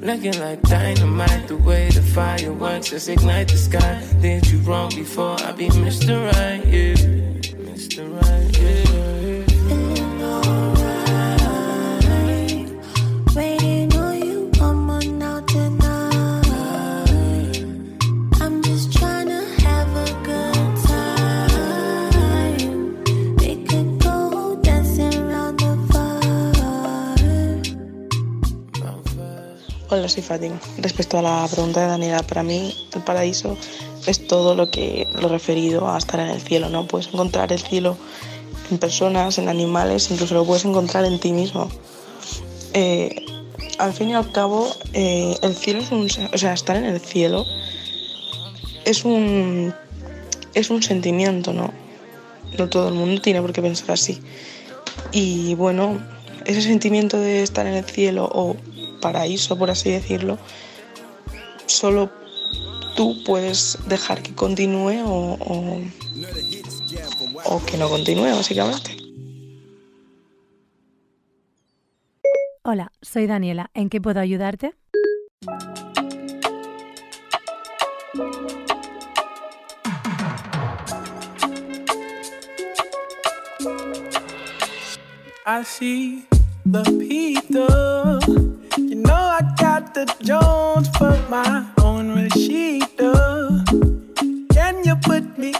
Looking 0.00 0.38
like 0.38 0.60
dynamite, 0.62 1.48
the 1.48 1.56
way 1.56 1.88
the 1.90 2.02
fireworks 2.02 2.90
just 2.90 3.08
ignite 3.08 3.48
the 3.48 3.56
sky. 3.56 4.02
Did 4.20 4.46
you 4.50 4.58
wrong 4.60 4.90
before? 4.90 5.36
I 5.40 5.52
be 5.52 5.68
Mr. 5.68 6.30
Right, 6.32 6.64
yeah. 6.66 7.03
Respecto 30.78 31.18
a 31.18 31.22
la 31.22 31.48
pregunta 31.50 31.80
de 31.80 31.86
Daniela, 31.86 32.22
para 32.22 32.42
mí 32.42 32.74
el 32.94 33.02
paraíso 33.02 33.56
es 34.06 34.26
todo 34.26 34.54
lo 34.54 34.70
que 34.70 35.08
lo 35.20 35.28
referido 35.28 35.88
a 35.88 35.98
estar 35.98 36.20
en 36.20 36.28
el 36.28 36.40
cielo, 36.40 36.68
¿no? 36.68 36.86
Puedes 36.86 37.08
encontrar 37.08 37.52
el 37.52 37.60
cielo 37.60 37.96
en 38.70 38.78
personas, 38.78 39.38
en 39.38 39.48
animales, 39.48 40.10
incluso 40.10 40.34
lo 40.34 40.44
puedes 40.44 40.64
encontrar 40.64 41.04
en 41.04 41.18
ti 41.18 41.32
mismo. 41.32 41.68
Eh, 42.72 43.24
al 43.78 43.92
fin 43.92 44.10
y 44.10 44.14
al 44.14 44.30
cabo, 44.32 44.68
eh, 44.92 45.36
el 45.42 45.54
cielo 45.54 45.80
es 45.80 45.90
un, 45.90 46.08
o 46.32 46.38
sea, 46.38 46.52
estar 46.52 46.76
en 46.76 46.84
el 46.84 47.00
cielo 47.00 47.44
es 48.84 49.04
un 49.04 49.74
es 50.54 50.70
un 50.70 50.82
sentimiento, 50.82 51.52
¿no? 51.52 51.72
No 52.56 52.68
todo 52.68 52.88
el 52.88 52.94
mundo 52.94 53.20
tiene 53.20 53.40
por 53.40 53.52
qué 53.52 53.60
pensar 53.60 53.90
así. 53.90 54.20
Y 55.10 55.54
bueno, 55.54 55.98
ese 56.44 56.62
sentimiento 56.62 57.18
de 57.18 57.42
estar 57.42 57.66
en 57.66 57.74
el 57.74 57.84
cielo 57.84 58.30
o 58.32 58.56
paraíso, 59.04 59.58
por 59.58 59.70
así 59.70 59.90
decirlo, 59.90 60.38
solo 61.66 62.10
tú 62.96 63.22
puedes 63.26 63.78
dejar 63.86 64.22
que 64.22 64.34
continúe 64.34 65.02
o, 65.04 65.34
o, 65.34 65.82
o 67.44 67.66
que 67.66 67.76
no 67.76 67.90
continúe, 67.90 68.30
básicamente. 68.34 68.96
Hola, 72.62 72.92
soy 73.02 73.26
Daniela. 73.26 73.70
¿En 73.74 73.90
qué 73.90 74.00
puedo 74.00 74.20
ayudarte? 74.20 74.72
I 85.46 85.62
see 85.62 86.24
the 86.64 86.82
Peter. 86.98 88.43
I 89.36 89.42
got 89.56 89.94
the 89.94 90.04
Jones 90.22 90.86
for 90.96 91.10
my 91.28 91.66
own 91.78 92.14
Rashida. 92.14 93.66
Can 94.54 94.84
you 94.84 94.94
put 95.02 95.36
me 95.36 95.52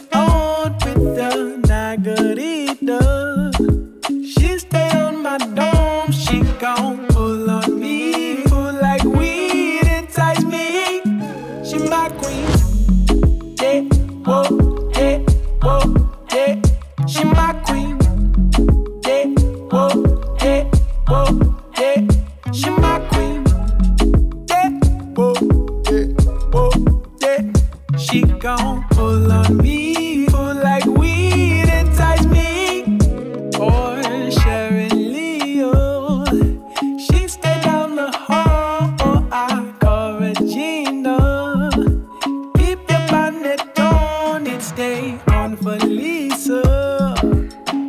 But 45.65 45.81
Lisa. 45.81 47.15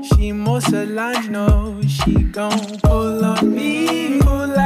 She 0.02 0.32
Moshelangelo, 0.32 1.78
she 1.82 2.22
gon' 2.22 2.78
pull 2.78 3.22
on 3.22 3.54
me, 3.54 4.18
pull 4.22 4.58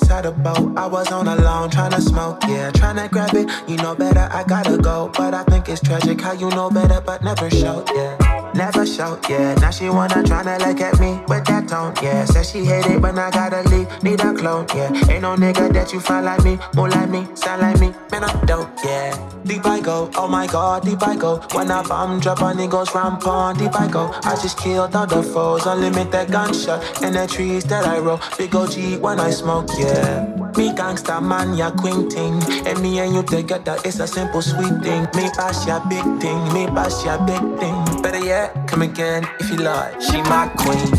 beside 0.00 0.26
a 0.26 0.32
boat. 0.32 0.76
I 0.76 0.86
was 0.86 1.12
on 1.12 1.28
a 1.28 1.36
lawn 1.36 1.70
tryna 1.70 2.00
smoke, 2.00 2.38
yeah, 2.48 2.70
tryna 2.72 3.10
grab 3.10 3.34
it. 3.34 3.48
You 3.68 3.76
know 3.76 3.94
better, 3.94 4.28
I 4.38 4.42
gotta 4.44 4.76
go. 4.76 5.10
But 5.16 5.34
I 5.34 5.44
think 5.44 5.68
it's 5.68 5.80
tragic 5.80 6.20
how 6.20 6.32
you 6.32 6.48
know 6.50 6.68
better, 6.70 7.00
but 7.00 7.22
never 7.22 7.48
show, 7.50 7.84
yeah. 7.94 8.52
Never 8.54 8.86
show, 8.86 9.18
yeah. 9.28 9.54
Now 9.54 9.70
she 9.70 9.88
wanna 9.88 10.22
tryna 10.30 10.58
look 10.66 10.80
at 10.80 10.98
me 11.00 11.12
with 11.28 11.44
that 11.46 11.68
tone, 11.68 11.94
yeah. 12.02 12.24
Said 12.24 12.46
she 12.46 12.64
hate 12.64 12.86
it 12.86 13.00
when 13.00 13.18
I 13.18 13.30
gotta 13.30 13.62
leave, 13.68 13.88
need 14.02 14.20
a 14.20 14.34
clone, 14.34 14.66
yeah. 14.74 14.90
Ain't 15.10 15.22
no 15.22 15.36
nigga 15.36 15.72
that 15.72 15.92
you 15.92 16.00
find 16.00 16.26
like 16.26 16.42
me, 16.44 16.58
more 16.74 16.88
like 16.88 17.10
me, 17.10 17.26
sound 17.34 17.62
like 17.62 17.78
me, 17.78 17.94
man, 18.20 18.30
I'm 18.30 18.46
dope, 18.46 18.68
yeah. 18.84 19.10
Deep 19.44 19.66
I 19.66 19.80
go, 19.80 20.10
oh 20.16 20.28
my 20.28 20.46
god, 20.46 20.84
deep 20.84 21.02
I 21.02 21.16
go. 21.16 21.38
When 21.52 21.70
I 21.70 21.82
bomb 21.82 22.20
drop 22.20 22.42
on 22.42 22.56
niggas 22.56 22.94
rampant, 22.94 23.58
deep 23.58 23.78
I 23.78 23.88
go. 23.88 24.10
I 24.22 24.36
just 24.40 24.58
killed 24.58 24.94
all 24.94 25.06
the 25.06 25.22
foes, 25.22 25.66
unlimited 25.66 26.30
gunshot 26.30 27.02
in 27.02 27.14
the 27.14 27.26
trees 27.26 27.64
that 27.64 27.84
I 27.86 27.98
roll. 27.98 28.20
Big 28.38 28.54
OG 28.54 29.00
when 29.00 29.20
I 29.20 29.30
smoke, 29.30 29.68
yeah. 29.78 30.24
Me 30.56 30.70
gangsta 30.72 31.20
man, 31.20 31.56
ya 31.56 31.70
queen 31.70 32.08
thing. 32.08 32.34
And 32.66 32.80
me 32.80 32.98
and 33.00 33.14
you 33.14 33.22
together, 33.22 33.76
it's 33.84 33.98
a 33.98 34.06
simple 34.06 34.42
sweet 34.42 34.74
thing. 34.82 35.02
Me 35.16 35.28
pass 35.36 35.66
ya 35.66 35.84
big 35.88 36.04
thing, 36.20 36.40
me 36.52 36.66
pass 36.66 37.04
ya 37.04 37.18
big 37.26 37.42
thing. 37.58 38.02
Better 38.02 38.24
yet, 38.24 38.68
come 38.68 38.82
again 38.82 39.26
if 39.40 39.50
you 39.50 39.58
like. 39.58 40.00
She 40.00 40.22
my 40.22 40.48
queen. 40.56 40.90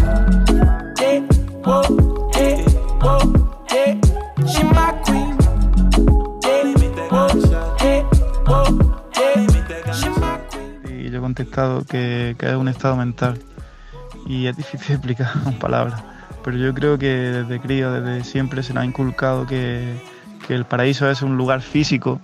Yeah, 0.99 1.19
whoa, 1.63 2.29
yeah, 2.35 2.67
whoa, 3.03 3.19
yeah. 3.71 3.93
She 4.45 4.63
my 4.63 4.91
queen. 4.91 5.04
Contestado 11.25 11.83
que, 11.85 12.35
que 12.37 12.49
es 12.49 12.55
un 12.55 12.67
estado 12.67 12.95
mental 12.95 13.39
y 14.27 14.45
es 14.45 14.55
difícil 14.55 14.91
explicar 14.97 15.31
con 15.43 15.53
palabras. 15.55 16.03
Pero 16.43 16.57
yo 16.57 16.71
creo 16.75 16.99
que 16.99 17.07
desde 17.07 17.59
crío, 17.59 17.91
desde 17.91 18.23
siempre 18.23 18.61
se 18.61 18.73
nos 18.73 18.83
ha 18.83 18.85
inculcado 18.85 19.47
que, 19.47 19.99
que 20.45 20.53
el 20.53 20.65
paraíso 20.65 21.09
es 21.09 21.23
un 21.23 21.35
lugar 21.35 21.61
físico 21.61 22.21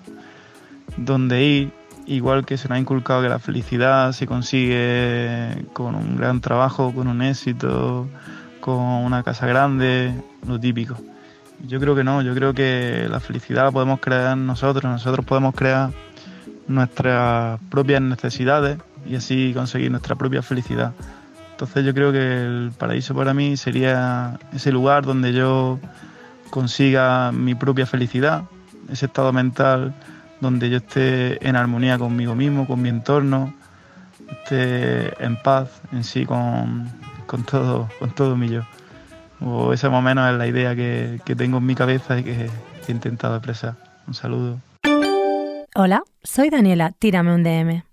donde 0.97 1.43
ir, 1.43 1.73
igual 2.05 2.45
que 2.45 2.57
se 2.57 2.67
nos 2.67 2.75
ha 2.75 2.79
inculcado 2.79 3.23
que 3.23 3.29
la 3.29 3.39
felicidad 3.39 4.11
se 4.11 4.27
consigue 4.27 5.65
con 5.73 5.95
un 5.95 6.17
gran 6.17 6.39
trabajo, 6.39 6.93
con 6.93 7.07
un 7.07 7.23
éxito, 7.23 8.07
con 8.59 8.77
una 8.77 9.23
casa 9.23 9.47
grande, 9.47 10.13
lo 10.47 10.59
típico. 10.59 10.95
Yo 11.67 11.79
creo 11.79 11.95
que 11.95 12.03
no, 12.03 12.21
yo 12.21 12.35
creo 12.35 12.53
que 12.53 13.07
la 13.09 13.19
felicidad 13.19 13.65
la 13.65 13.71
podemos 13.71 13.99
crear 13.99 14.37
nosotros, 14.37 14.83
nosotros 14.83 15.25
podemos 15.25 15.55
crear 15.55 15.89
nuestras 16.67 17.59
propias 17.71 18.01
necesidades 18.01 18.77
y 19.05 19.15
así 19.15 19.53
conseguir 19.53 19.91
nuestra 19.91 20.15
propia 20.15 20.41
felicidad. 20.41 20.93
Entonces 21.51 21.85
yo 21.85 21.93
creo 21.93 22.11
que 22.11 22.41
el 22.41 22.71
paraíso 22.77 23.13
para 23.13 23.33
mí 23.33 23.55
sería 23.57 24.39
ese 24.53 24.71
lugar 24.71 25.05
donde 25.05 25.33
yo 25.33 25.79
consiga 26.49 27.31
mi 27.31 27.55
propia 27.55 27.85
felicidad, 27.85 28.43
ese 28.91 29.05
estado 29.05 29.31
mental 29.31 29.93
donde 30.39 30.69
yo 30.69 30.77
esté 30.77 31.47
en 31.47 31.55
armonía 31.55 31.97
conmigo 31.99 32.35
mismo, 32.35 32.65
con 32.65 32.81
mi 32.81 32.89
entorno, 32.89 33.53
esté 34.29 35.23
en 35.23 35.37
paz 35.37 35.81
en 35.91 36.03
sí 36.03 36.25
con, 36.25 36.89
con 37.27 37.43
todo, 37.43 37.89
con 37.99 38.09
todo 38.11 38.35
mi 38.35 38.49
yo. 38.49 38.63
O 39.39 39.73
esa 39.73 39.89
más 39.89 39.99
o 39.99 40.01
menos 40.01 40.29
es 40.31 40.37
la 40.37 40.47
idea 40.47 40.75
que, 40.75 41.21
que 41.25 41.35
tengo 41.35 41.59
en 41.59 41.65
mi 41.65 41.75
cabeza 41.75 42.19
y 42.19 42.23
que, 42.23 42.49
que 42.85 42.91
he 42.91 42.95
intentado 42.95 43.35
expresar. 43.35 43.75
Un 44.07 44.13
saludo. 44.13 44.59
Hola, 45.75 46.03
soy 46.23 46.49
Daniela, 46.49 46.91
tírame 46.91 47.33
un 47.33 47.43
DM. 47.43 47.90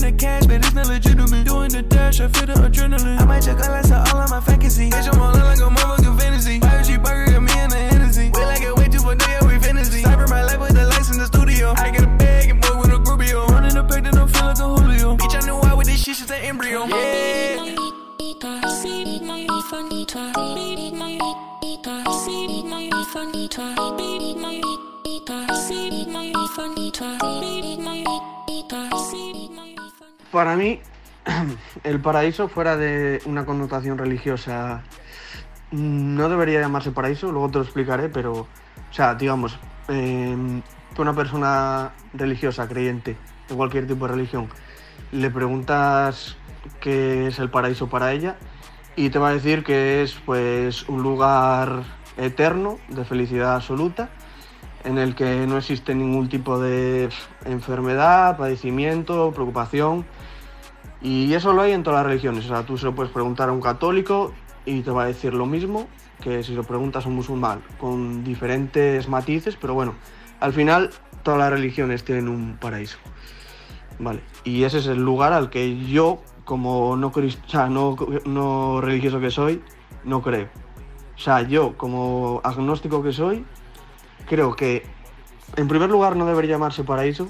The 0.00 0.10
but 0.46 0.69
el 32.00 32.04
paraíso 32.04 32.48
fuera 32.48 32.78
de 32.78 33.20
una 33.26 33.44
connotación 33.44 33.98
religiosa 33.98 34.82
no 35.70 36.30
debería 36.30 36.58
llamarse 36.58 36.92
paraíso, 36.92 37.30
luego 37.30 37.50
te 37.50 37.58
lo 37.58 37.64
explicaré, 37.64 38.08
pero, 38.08 38.32
o 38.32 38.46
sea, 38.90 39.14
digamos, 39.16 39.58
eh, 39.88 40.34
que 40.94 41.02
una 41.02 41.14
persona 41.14 41.92
religiosa, 42.14 42.66
creyente, 42.66 43.18
de 43.50 43.54
cualquier 43.54 43.86
tipo 43.86 44.06
de 44.06 44.14
religión, 44.14 44.48
le 45.12 45.28
preguntas 45.30 46.38
qué 46.80 47.26
es 47.26 47.38
el 47.38 47.50
paraíso 47.50 47.90
para 47.90 48.14
ella 48.14 48.36
y 48.96 49.10
te 49.10 49.18
va 49.18 49.28
a 49.28 49.34
decir 49.34 49.62
que 49.62 50.02
es 50.02 50.14
pues 50.24 50.88
un 50.88 51.02
lugar 51.02 51.82
eterno 52.16 52.78
de 52.88 53.04
felicidad 53.04 53.56
absoluta 53.56 54.08
en 54.84 54.96
el 54.96 55.14
que 55.14 55.46
no 55.46 55.58
existe 55.58 55.94
ningún 55.94 56.30
tipo 56.30 56.58
de 56.58 57.10
enfermedad, 57.44 58.38
padecimiento, 58.38 59.32
preocupación. 59.32 60.06
Y 61.02 61.32
eso 61.32 61.52
lo 61.52 61.62
hay 61.62 61.72
en 61.72 61.82
todas 61.82 62.00
las 62.00 62.06
religiones. 62.06 62.44
O 62.44 62.48
sea, 62.48 62.64
tú 62.64 62.76
se 62.76 62.84
lo 62.84 62.94
puedes 62.94 63.12
preguntar 63.12 63.48
a 63.48 63.52
un 63.52 63.60
católico 63.60 64.32
y 64.66 64.82
te 64.82 64.90
va 64.90 65.04
a 65.04 65.06
decir 65.06 65.34
lo 65.34 65.46
mismo 65.46 65.88
que 66.20 66.42
si 66.42 66.54
lo 66.54 66.64
preguntas 66.64 67.06
a 67.06 67.08
un 67.08 67.16
musulmán, 67.16 67.62
con 67.78 68.22
diferentes 68.22 69.08
matices, 69.08 69.56
pero 69.56 69.74
bueno, 69.74 69.94
al 70.38 70.52
final 70.52 70.90
todas 71.22 71.40
las 71.40 71.50
religiones 71.50 72.04
tienen 72.04 72.28
un 72.28 72.56
paraíso. 72.60 72.98
Vale, 73.98 74.20
y 74.44 74.64
ese 74.64 74.78
es 74.78 74.86
el 74.86 74.98
lugar 74.98 75.32
al 75.32 75.50
que 75.50 75.78
yo, 75.86 76.22
como 76.44 76.96
no, 76.96 77.08
o 77.08 77.48
sea, 77.48 77.68
no, 77.68 77.96
no 78.24 78.80
religioso 78.80 79.20
que 79.20 79.30
soy, 79.30 79.62
no 80.04 80.22
creo. 80.22 80.48
O 81.16 81.18
sea, 81.18 81.42
yo, 81.42 81.76
como 81.76 82.40
agnóstico 82.44 83.02
que 83.02 83.12
soy, 83.12 83.44
creo 84.26 84.56
que 84.56 84.86
en 85.56 85.68
primer 85.68 85.90
lugar 85.90 86.16
no 86.16 86.26
debería 86.26 86.52
llamarse 86.52 86.84
paraíso, 86.84 87.28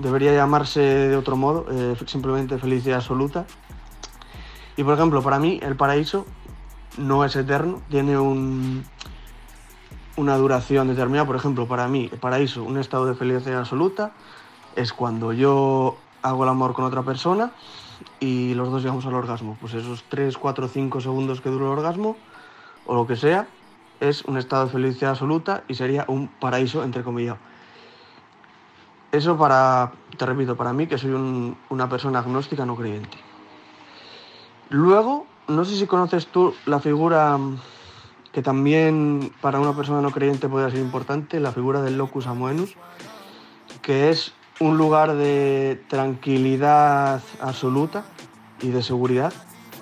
debería 0.00 0.32
llamarse 0.32 0.80
de 0.80 1.16
otro 1.16 1.36
modo, 1.36 1.66
eh, 1.70 1.96
simplemente 2.06 2.58
felicidad 2.58 2.96
absoluta. 2.96 3.46
Y 4.76 4.84
por 4.84 4.94
ejemplo, 4.94 5.22
para 5.22 5.38
mí 5.38 5.60
el 5.62 5.76
paraíso 5.76 6.26
no 6.96 7.24
es 7.24 7.36
eterno, 7.36 7.82
tiene 7.88 8.18
un, 8.18 8.84
una 10.16 10.36
duración 10.36 10.88
determinada. 10.88 11.26
Por 11.26 11.36
ejemplo, 11.36 11.66
para 11.66 11.88
mí 11.88 12.08
el 12.12 12.18
paraíso, 12.18 12.62
un 12.62 12.78
estado 12.78 13.06
de 13.06 13.14
felicidad 13.14 13.60
absoluta, 13.60 14.12
es 14.76 14.92
cuando 14.92 15.32
yo 15.32 15.96
hago 16.22 16.44
el 16.44 16.50
amor 16.50 16.72
con 16.74 16.84
otra 16.84 17.02
persona 17.02 17.52
y 18.18 18.54
los 18.54 18.70
dos 18.70 18.82
llegamos 18.82 19.06
al 19.06 19.14
orgasmo. 19.14 19.56
Pues 19.60 19.74
esos 19.74 20.04
3, 20.08 20.36
4, 20.36 20.68
5 20.68 21.00
segundos 21.00 21.40
que 21.40 21.50
dura 21.50 21.66
el 21.66 21.72
orgasmo, 21.72 22.16
o 22.86 22.94
lo 22.94 23.06
que 23.06 23.16
sea, 23.16 23.48
es 24.00 24.24
un 24.24 24.38
estado 24.38 24.66
de 24.66 24.72
felicidad 24.72 25.10
absoluta 25.10 25.64
y 25.68 25.74
sería 25.74 26.04
un 26.08 26.28
paraíso, 26.28 26.82
entre 26.82 27.02
comillas. 27.02 27.36
Eso 29.12 29.36
para, 29.36 29.92
te 30.16 30.24
repito, 30.26 30.56
para 30.56 30.72
mí, 30.72 30.86
que 30.86 30.98
soy 30.98 31.10
un- 31.10 31.56
una 31.68 31.88
persona 31.88 32.20
agnóstica 32.20 32.64
no 32.64 32.76
creyente. 32.76 33.16
Luego, 34.68 35.26
no 35.48 35.64
sé 35.64 35.76
si 35.76 35.86
conoces 35.86 36.28
tú 36.28 36.54
la 36.66 36.78
figura 36.78 37.36
mm, 37.36 37.58
que 38.32 38.42
también 38.42 39.32
para 39.40 39.58
una 39.58 39.74
persona 39.74 40.00
no 40.00 40.12
creyente 40.12 40.48
puede 40.48 40.70
ser 40.70 40.78
importante, 40.80 41.40
la 41.40 41.50
figura 41.50 41.82
del 41.82 41.98
locus 41.98 42.28
amoenus, 42.28 42.76
que 43.82 44.10
es 44.10 44.32
un 44.60 44.76
lugar 44.78 45.14
de 45.14 45.82
tranquilidad 45.88 47.20
absoluta 47.40 48.04
y 48.62 48.68
de 48.68 48.82
seguridad. 48.84 49.32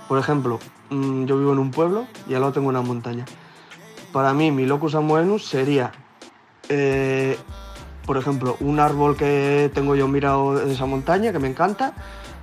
Por 0.08 0.18
ejemplo, 0.18 0.58
mm, 0.88 1.24
yo 1.26 1.36
vivo 1.38 1.52
en 1.52 1.58
un 1.58 1.70
pueblo 1.70 2.06
y 2.26 2.32
al 2.34 2.40
lado 2.40 2.54
tengo 2.54 2.68
una 2.70 2.80
montaña. 2.80 3.26
Para 4.12 4.32
mí, 4.32 4.50
mi 4.50 4.64
locus 4.64 4.94
amoenus 4.94 5.44
sería, 5.46 5.92
eh, 6.70 7.38
por 8.08 8.16
ejemplo, 8.16 8.56
un 8.60 8.80
árbol 8.80 9.18
que 9.18 9.70
tengo 9.74 9.94
yo 9.94 10.08
mirado 10.08 10.54
de 10.54 10.72
esa 10.72 10.86
montaña, 10.86 11.30
que 11.30 11.38
me 11.38 11.46
encanta, 11.46 11.92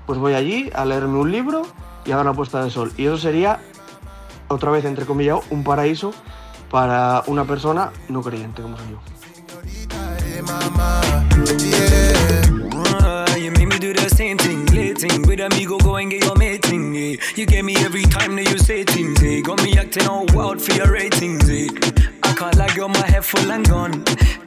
pues 0.06 0.20
voy 0.20 0.36
allí 0.36 0.70
a 0.76 0.86
leerme 0.86 1.18
un 1.18 1.32
libro 1.32 1.64
y 2.06 2.12
a 2.12 2.18
ver 2.18 2.26
la 2.28 2.34
puesta 2.34 2.64
de 2.64 2.70
sol. 2.70 2.94
Y 2.98 3.06
eso 3.08 3.18
sería, 3.18 3.60
otra 4.48 4.70
vez, 4.70 4.86
entre 4.86 5.08
comillas, 5.08 5.40
un 5.50 5.64
paraíso 5.64 6.14
para 6.70 7.24
una 7.26 7.46
persona 7.46 7.90
no 8.10 8.22
creyente 8.22 8.62
como 8.62 8.78
soy 8.78 8.92
yo. 8.92 9.00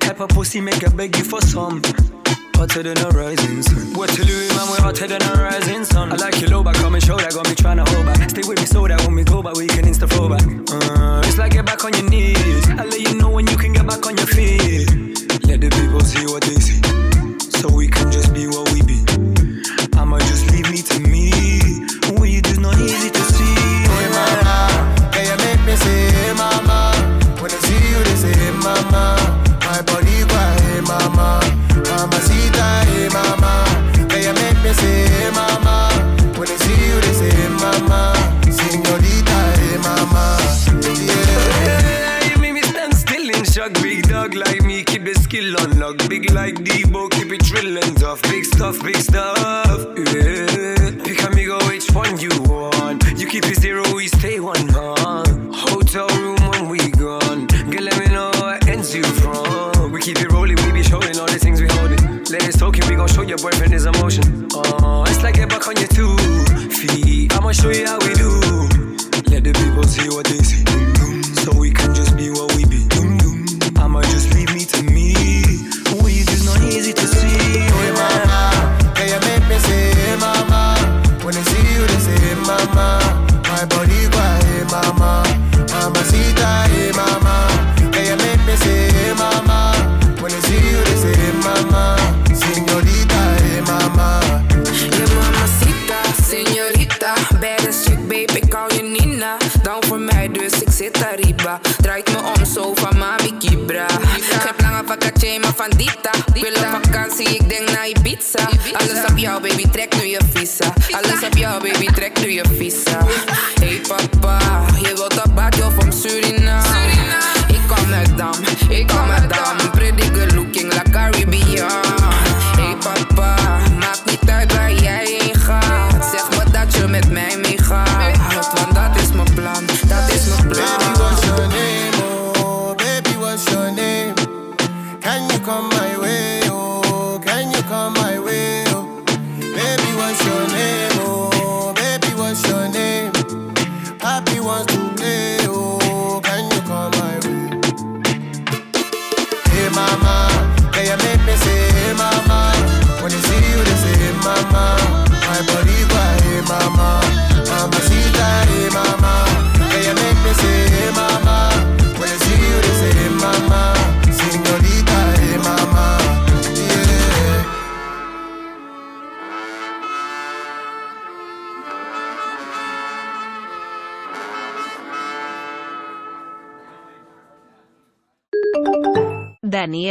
I. 0.08 0.12
Type 0.12 0.20
of 0.20 0.28
pussy 0.30 0.60
make 0.60 0.84
I 0.84 0.88
beg 0.88 1.16
you 1.16 1.24
for 1.24 1.40
some. 1.42 1.82
Hotter 2.54 2.82
than 2.82 2.98
a 2.98 3.10
rising 3.10 3.62
sun. 3.62 3.94
What 3.94 4.10
to 4.10 4.24
do, 4.24 4.48
man? 4.56 4.66
We're 4.70 4.80
hotter 4.80 5.06
than 5.06 5.22
a 5.22 5.32
rising 5.34 5.84
sun. 5.84 6.12
I 6.12 6.16
like 6.16 6.40
your 6.40 6.50
low 6.50 6.64
back, 6.64 6.76
come 6.76 6.94
and 6.94 7.04
show 7.04 7.16
that. 7.16 7.32
Got 7.32 7.48
me 7.48 7.54
trying 7.54 7.76
to 7.76 7.84
hold 7.84 8.06
back. 8.06 8.30
Stay 8.30 8.42
with 8.48 8.58
me 8.58 8.66
so 8.66 8.88
that 8.88 9.00
when 9.06 9.14
we 9.14 9.24
go 9.24 9.42
back, 9.42 9.54
we 9.54 9.66
can 9.66 9.84
insta 9.84 10.08
flow 10.08 10.28
back. 10.28 10.42
Uh, 10.42 11.22
it's 11.24 11.38
like 11.38 11.52
get 11.52 11.66
back 11.66 11.84
on 11.84 11.92
your 11.92 12.08
knees. 12.08 12.68
I'll 12.70 12.86
let 12.86 13.00
you 13.00 13.14
know 13.14 13.30
when 13.30 13.46
you 13.46 13.56
can 13.56 13.72
get 13.74 13.86
back 13.86 14.06
on 14.06 14.16
your 14.16 14.26
feet. 14.26 14.88
Let 15.46 15.60
the 15.60 15.68
people 15.70 16.00
see 16.00 16.24
what 16.26 16.42
they 16.42 16.56
see. 16.56 16.80
So 17.60 17.68
we 17.70 17.88
can 17.88 18.10
just 18.10 18.32
be 18.32 18.46
what 18.46 18.72
we 18.72 18.82
be. 18.82 19.04
I'ma 19.98 20.18
just 20.20 20.47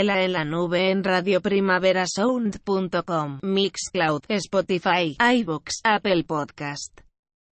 En 0.09 0.31
la 0.31 0.45
nube 0.45 0.89
en 0.89 1.03
radioprimaverasound.com, 1.03 3.39
Mixcloud, 3.41 4.21
Spotify, 4.29 5.17
iBooks, 5.19 5.81
Apple 5.83 6.23
Podcast. 6.23 7.01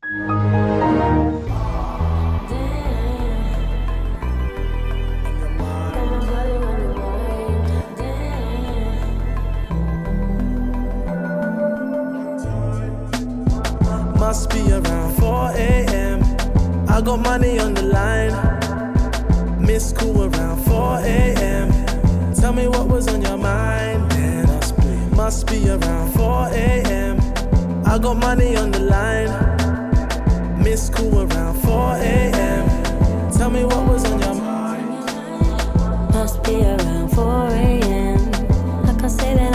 must 14.29 14.51
be 14.51 14.71
around 14.71 15.17
4 15.17 15.53
a.m. 15.53 16.23
I 16.87 17.01
got 17.01 17.19
money 17.19 17.59
on 17.59 17.73
the 17.73 17.85
line. 17.85 18.35
Miss 19.59 19.91
cool 19.91 20.25
around 20.25 20.63
4 20.67 20.99
a.m. 20.99 22.35
Tell 22.35 22.53
me 22.53 22.69
what 22.69 22.89
was 22.89 23.09
on 23.09 23.23
your 23.23 23.39
mind. 23.39 24.07
Man, 24.11 24.47
must 25.17 25.47
be 25.47 25.71
around 25.71 26.13
4 26.13 26.49
a.m. 26.49 27.17
I 27.87 27.97
got 27.97 28.19
money 28.19 28.55
on 28.55 28.71
the 28.71 28.81
line. 28.81 29.33
Miss 30.63 30.91
cool 30.91 31.23
around 31.23 31.55
4 31.63 31.97
a.m. 31.97 33.33
Tell 33.33 33.49
me 33.49 33.65
what 33.65 33.83
was 33.89 34.05
on 34.05 34.21
your 34.21 34.35
mind. 34.35 34.91
Must 36.13 36.43
be 36.45 36.65
around 36.65 37.09
4 37.15 37.49
a.m. 37.49 38.31
Like 38.83 39.03
I 39.05 39.09
say 39.09 39.35
that. 39.37 39.48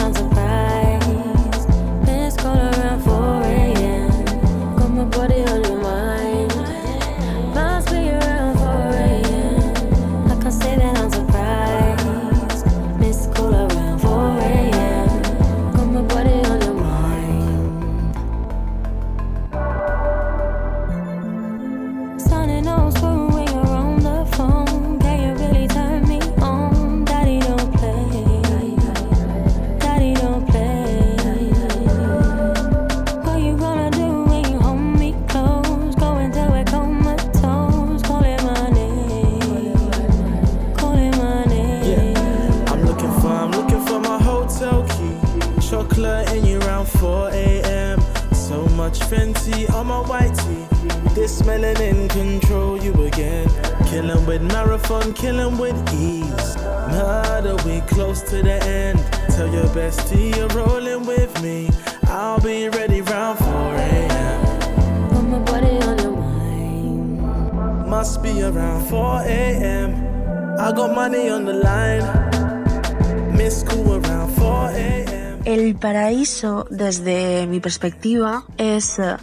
perspectiva 77.63 78.43
es 78.57 78.99
eh, 78.99 79.15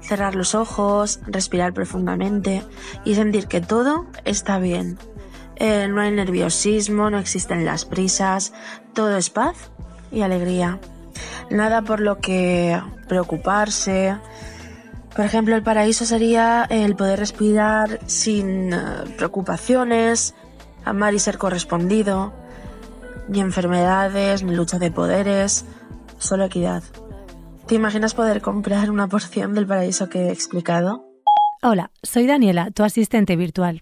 cerrar 0.00 0.36
los 0.36 0.54
ojos, 0.54 1.18
respirar 1.26 1.72
profundamente 1.72 2.62
y 3.04 3.16
sentir 3.16 3.48
que 3.48 3.60
todo 3.60 4.06
está 4.24 4.60
bien. 4.60 4.98
Eh, 5.56 5.88
no 5.88 6.00
hay 6.00 6.12
nerviosismo, 6.12 7.10
no 7.10 7.18
existen 7.18 7.64
las 7.64 7.84
prisas, 7.84 8.52
todo 8.94 9.16
es 9.16 9.30
paz 9.30 9.56
y 10.12 10.20
alegría. 10.20 10.78
Nada 11.50 11.82
por 11.82 12.00
lo 12.00 12.18
que 12.18 12.80
preocuparse. 13.08 14.16
Por 15.16 15.24
ejemplo, 15.24 15.56
el 15.56 15.62
paraíso 15.62 16.04
sería 16.04 16.66
el 16.68 16.94
poder 16.94 17.18
respirar 17.18 18.00
sin 18.06 18.74
eh, 18.74 18.78
preocupaciones, 19.16 20.34
amar 20.84 21.14
y 21.14 21.18
ser 21.18 21.38
correspondido, 21.38 22.34
ni 23.28 23.40
enfermedades, 23.40 24.42
ni 24.42 24.54
lucha 24.54 24.78
de 24.78 24.90
poderes, 24.90 25.64
solo 26.18 26.44
equidad. 26.44 26.82
¿Te 27.66 27.74
imaginas 27.74 28.14
poder 28.14 28.42
comprar 28.42 28.90
una 28.92 29.08
porción 29.08 29.52
del 29.54 29.66
paraíso 29.66 30.08
que 30.08 30.28
he 30.28 30.30
explicado? 30.30 31.04
Hola, 31.62 31.90
soy 32.00 32.28
Daniela, 32.28 32.70
tu 32.70 32.84
asistente 32.84 33.34
virtual. 33.34 33.80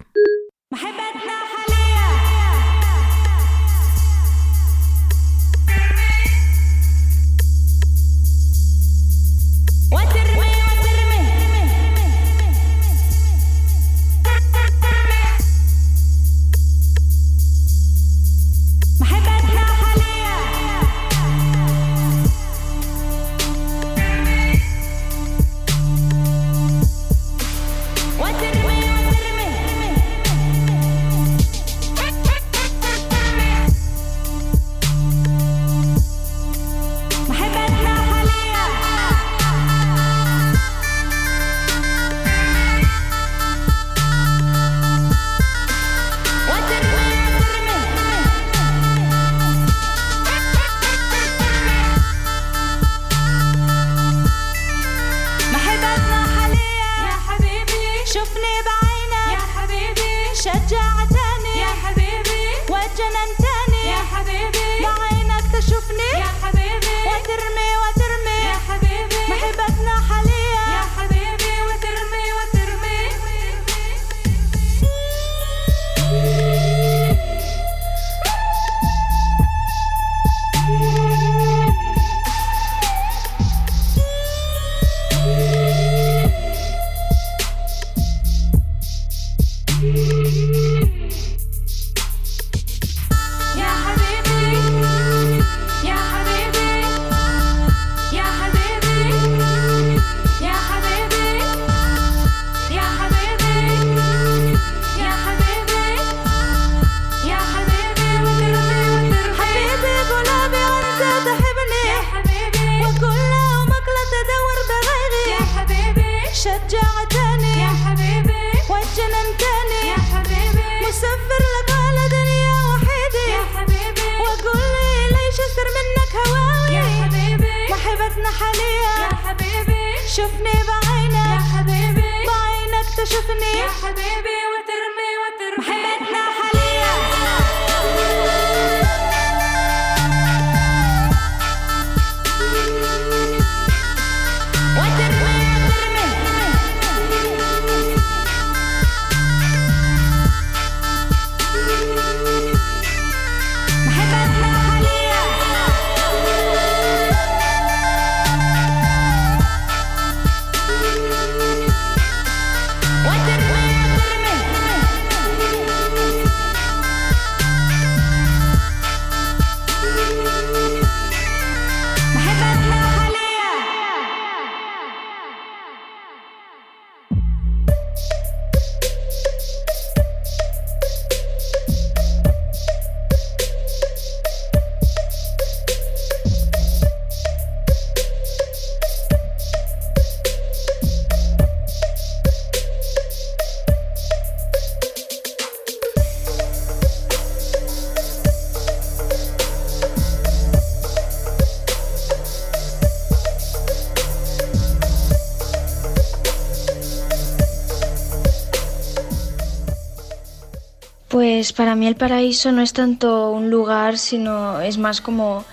Pues 211.25 211.53
para 211.53 211.73
mí 211.73 211.87
el 211.87 211.95
paraíso 211.95 212.51
no 212.51 212.61
es 212.61 212.71
tanto 212.71 213.31
un 213.31 213.49
lugar, 213.49 213.97
sino 213.97 214.61
es 214.61 214.77
más 214.77 215.01
como 215.01 215.43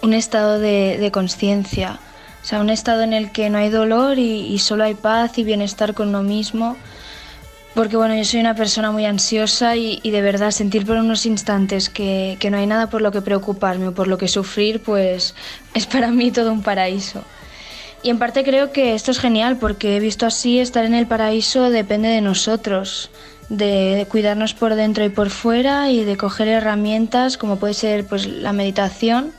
un 0.00 0.14
estado 0.14 0.58
de, 0.58 0.96
de 0.96 1.10
conciencia. 1.10 2.00
O 2.42 2.46
sea, 2.46 2.62
un 2.62 2.70
estado 2.70 3.02
en 3.02 3.12
el 3.12 3.30
que 3.30 3.50
no 3.50 3.58
hay 3.58 3.68
dolor 3.68 4.18
y, 4.18 4.58
solo 4.58 4.84
hay 4.84 4.94
paz 4.94 5.36
y 5.36 5.44
bienestar 5.44 5.92
con 5.92 6.08
uno 6.08 6.22
mismo. 6.22 6.78
Porque 7.74 7.98
bueno, 7.98 8.16
yo 8.16 8.24
soy 8.24 8.40
una 8.40 8.54
persona 8.54 8.90
muy 8.90 9.04
ansiosa 9.04 9.76
y, 9.76 10.00
y 10.02 10.12
de 10.12 10.22
verdad 10.22 10.50
sentir 10.50 10.86
por 10.86 10.96
unos 10.96 11.26
instantes 11.26 11.90
que, 11.90 12.38
que 12.40 12.50
no 12.50 12.56
hay 12.56 12.66
nada 12.66 12.88
por 12.88 13.02
lo 13.02 13.12
que 13.12 13.20
preocuparme 13.20 13.88
o 13.88 13.92
por 13.92 14.08
lo 14.08 14.16
que 14.16 14.28
sufrir, 14.28 14.80
pues 14.82 15.34
es 15.74 15.84
para 15.84 16.10
mí 16.10 16.30
todo 16.30 16.50
un 16.50 16.62
paraíso. 16.62 17.22
Y 18.02 18.08
en 18.08 18.18
parte 18.18 18.44
creo 18.44 18.72
que 18.72 18.94
esto 18.94 19.10
es 19.10 19.18
genial 19.18 19.58
porque 19.58 19.96
he 19.96 20.00
visto 20.00 20.24
así 20.24 20.58
estar 20.58 20.86
en 20.86 20.94
el 20.94 21.06
paraíso 21.06 21.68
depende 21.68 22.08
de 22.08 22.22
nosotros, 22.22 23.10
de 23.48 24.06
cuidarnos 24.08 24.54
por 24.54 24.74
dentro 24.74 25.04
y 25.04 25.08
por 25.08 25.30
fuera 25.30 25.90
y 25.90 26.04
de 26.04 26.16
coger 26.16 26.48
herramientas 26.48 27.38
como 27.38 27.56
puede 27.56 27.74
ser 27.74 28.06
pues 28.06 28.26
la 28.26 28.52
meditación 28.52 29.32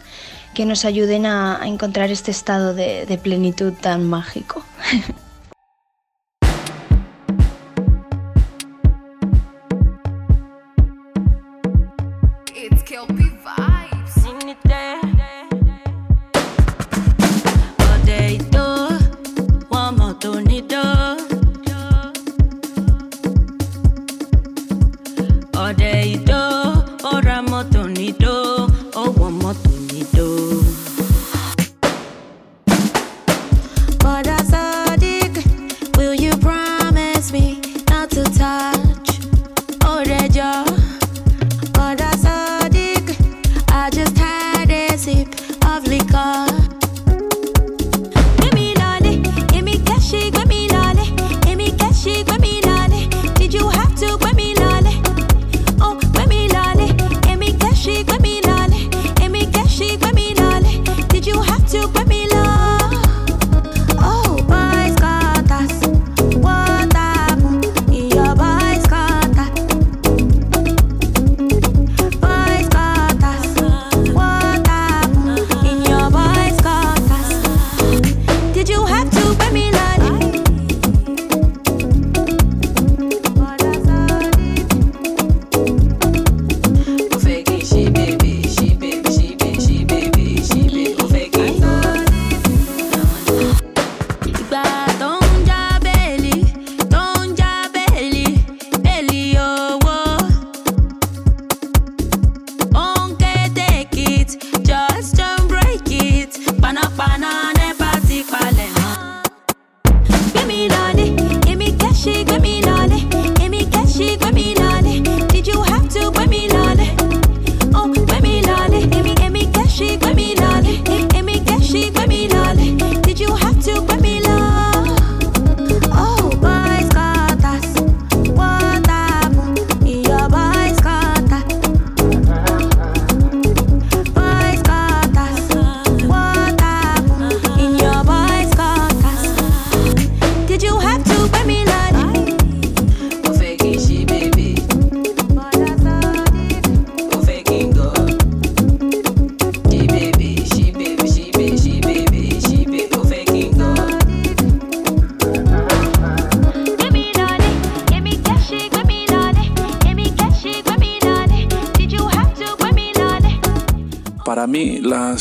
que 0.54 0.66
nos 0.66 0.84
ayuden 0.86 1.26
a, 1.26 1.60
encontrar 1.64 2.10
este 2.10 2.32
estado 2.32 2.74
de 2.74 3.20
plenitud 3.22 3.74
tan 3.74 4.04
mágico. 4.04 4.66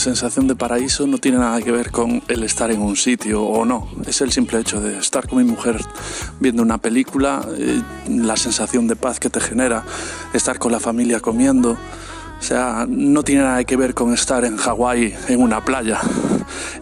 sensación 0.08 0.46
de 0.48 0.56
paraíso 0.56 1.06
no 1.06 1.18
tiene 1.18 1.38
nada 1.38 1.60
que 1.60 1.70
ver 1.70 1.90
con 1.90 2.22
el 2.28 2.42
estar 2.42 2.70
en 2.70 2.80
un 2.80 2.96
sitio 2.96 3.42
o 3.42 3.64
no. 3.64 3.88
Es 4.06 4.20
el 4.20 4.32
simple 4.32 4.58
hecho 4.58 4.80
de 4.80 4.98
estar 4.98 5.28
con 5.28 5.38
mi 5.38 5.44
mujer 5.44 5.80
viendo 6.40 6.62
una 6.62 6.78
película, 6.78 7.46
eh, 7.58 7.82
la 8.08 8.36
sensación 8.36 8.86
de 8.88 8.96
paz 8.96 9.20
que 9.20 9.28
te 9.28 9.40
genera, 9.40 9.84
estar 10.32 10.58
con 10.58 10.72
la 10.72 10.80
familia 10.80 11.20
comiendo. 11.20 11.76
O 12.38 12.42
sea, 12.42 12.86
no 12.88 13.22
tiene 13.22 13.42
nada 13.42 13.64
que 13.64 13.76
ver 13.76 13.94
con 13.94 14.14
estar 14.14 14.44
en 14.44 14.56
Hawái 14.56 15.14
en 15.28 15.42
una 15.42 15.64
playa. 15.64 16.00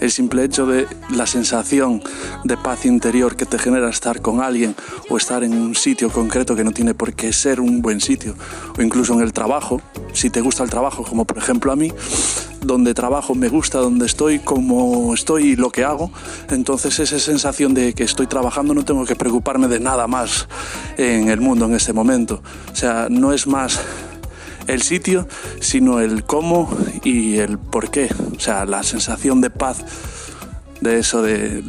El 0.00 0.10
simple 0.10 0.44
hecho 0.44 0.66
de 0.66 0.86
la 1.10 1.26
sensación 1.26 2.02
de 2.44 2.56
paz 2.56 2.84
interior 2.84 3.36
que 3.36 3.46
te 3.46 3.58
genera 3.58 3.88
estar 3.88 4.20
con 4.20 4.42
alguien 4.42 4.76
o 5.08 5.16
estar 5.16 5.42
en 5.42 5.54
un 5.54 5.74
sitio 5.74 6.10
concreto 6.10 6.54
que 6.54 6.62
no 6.62 6.72
tiene 6.72 6.94
por 6.94 7.14
qué 7.14 7.32
ser 7.32 7.60
un 7.60 7.80
buen 7.80 8.00
sitio. 8.00 8.34
O 8.78 8.82
incluso 8.82 9.14
en 9.14 9.20
el 9.20 9.32
trabajo, 9.32 9.80
si 10.12 10.30
te 10.30 10.40
gusta 10.40 10.62
el 10.62 10.70
trabajo, 10.70 11.02
como 11.04 11.24
por 11.24 11.38
ejemplo 11.38 11.72
a 11.72 11.76
mí, 11.76 11.90
donde 12.60 12.94
trabajo 12.94 13.34
me 13.34 13.48
gusta, 13.48 13.78
donde 13.78 14.06
estoy, 14.06 14.40
como 14.40 15.14
estoy 15.14 15.52
y 15.52 15.56
lo 15.56 15.70
que 15.70 15.84
hago. 15.84 16.10
Entonces 16.50 16.98
esa 16.98 17.18
sensación 17.18 17.74
de 17.74 17.94
que 17.94 18.04
estoy 18.04 18.26
trabajando 18.26 18.74
no 18.74 18.84
tengo 18.84 19.04
que 19.04 19.16
preocuparme 19.16 19.68
de 19.68 19.80
nada 19.80 20.06
más 20.06 20.48
en 20.98 21.28
el 21.28 21.40
mundo 21.40 21.64
en 21.64 21.74
este 21.74 21.92
momento. 21.92 22.42
O 22.72 22.76
sea, 22.76 23.08
no 23.08 23.32
es 23.32 23.46
más 23.46 23.80
el 24.66 24.82
sitio, 24.82 25.26
sino 25.60 26.00
el 26.00 26.24
cómo 26.24 26.68
y 27.04 27.36
el 27.38 27.58
por 27.58 27.90
qué. 27.90 28.08
O 28.36 28.40
sea, 28.40 28.64
la 28.66 28.82
sensación 28.82 29.40
de 29.40 29.50
paz 29.50 29.84
de 30.80 30.98
eso, 30.98 31.22
de, 31.22 31.62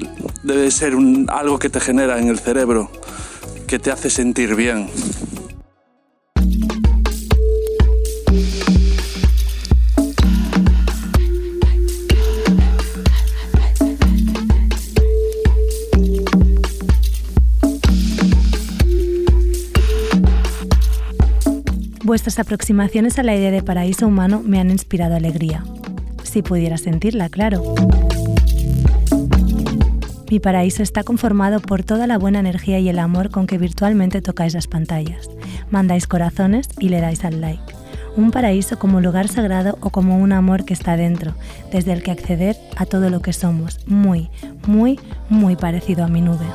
debe 0.44 0.70
ser 0.72 0.96
un- 0.96 1.28
algo 1.30 1.60
que 1.60 1.70
te 1.70 1.80
genera 1.80 2.20
en 2.20 2.28
el 2.28 2.40
cerebro, 2.40 2.92
que 3.68 3.80
te 3.80 3.92
hace 3.92 4.10
sentir 4.10 4.56
bien. 4.56 4.90
Vuestras 22.08 22.40
aproximaciones 22.40 23.20
a 23.20 23.24
la 23.24 23.36
idea 23.36 23.52
de 23.52 23.62
paraíso 23.62 24.08
humano 24.08 24.42
me 24.42 24.62
han 24.62 24.72
inspirado 24.72 25.18
alegría. 25.18 25.66
Si 26.24 26.42
pudiera 26.42 26.78
sentirla, 26.78 27.28
claro. 27.28 27.76
Mi 30.32 30.40
paraíso 30.40 30.84
está 30.84 31.04
conformado 31.04 31.60
por 31.60 31.84
toda 31.84 32.08
la 32.08 32.18
buena 32.18 32.40
energía 32.40 32.80
y 32.80 32.88
el 32.88 33.00
amor 33.00 33.30
con 33.30 33.46
que 33.46 33.58
virtualmente 33.58 34.22
tocáis 34.22 34.54
las 34.54 34.68
pantallas. 34.68 35.30
Mandáis 35.70 36.08
corazones 36.08 36.70
y 36.80 36.88
le 36.88 37.02
dais 37.02 37.26
al 37.26 37.42
like. 37.42 37.74
Un 38.16 38.32
paraíso 38.32 38.80
como 38.80 39.02
lugar 39.02 39.28
sagrado 39.28 39.78
o 39.82 39.90
como 39.90 40.18
un 40.18 40.32
amor 40.32 40.64
que 40.64 40.74
está 40.74 40.96
dentro, 40.96 41.34
desde 41.74 41.92
el 41.92 42.04
que 42.04 42.12
acceder 42.12 42.56
a 42.78 42.86
todo 42.86 43.10
lo 43.10 43.22
que 43.22 43.34
somos, 43.34 43.86
muy, 43.86 44.30
muy, 44.66 44.98
muy 45.28 45.58
parecido 45.58 46.06
a 46.06 46.08
mi 46.08 46.22
nube. 46.22 46.46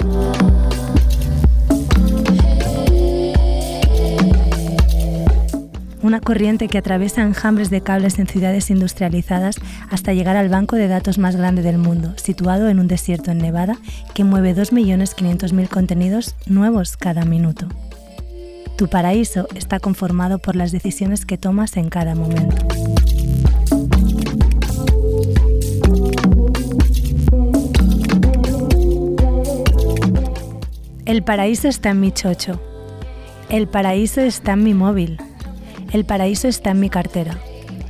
una 6.02 6.20
corriente 6.20 6.68
que 6.68 6.78
atraviesa 6.78 7.22
enjambres 7.22 7.70
de 7.70 7.80
cables 7.80 8.18
en 8.18 8.26
ciudades 8.26 8.70
industrializadas 8.70 9.56
hasta 9.90 10.12
llegar 10.12 10.36
al 10.36 10.48
banco 10.48 10.76
de 10.76 10.88
datos 10.88 11.18
más 11.18 11.36
grande 11.36 11.62
del 11.62 11.78
mundo, 11.78 12.14
situado 12.16 12.68
en 12.68 12.80
un 12.80 12.88
desierto 12.88 13.30
en 13.30 13.38
Nevada, 13.38 13.78
que 14.14 14.24
mueve 14.24 14.54
2.500.000 14.54 15.68
contenidos 15.68 16.34
nuevos 16.46 16.96
cada 16.96 17.24
minuto. 17.24 17.68
Tu 18.76 18.88
paraíso 18.88 19.46
está 19.54 19.78
conformado 19.78 20.38
por 20.38 20.56
las 20.56 20.72
decisiones 20.72 21.24
que 21.24 21.38
tomas 21.38 21.76
en 21.76 21.88
cada 21.88 22.14
momento. 22.14 22.56
El 31.04 31.22
paraíso 31.22 31.68
está 31.68 31.90
en 31.90 32.00
mi 32.00 32.10
chocho. 32.10 32.60
El 33.50 33.68
paraíso 33.68 34.22
está 34.22 34.54
en 34.54 34.64
mi 34.64 34.72
móvil. 34.72 35.18
El 35.92 36.06
paraíso 36.06 36.48
está 36.48 36.70
en 36.70 36.80
mi 36.80 36.88
cartera. 36.88 37.36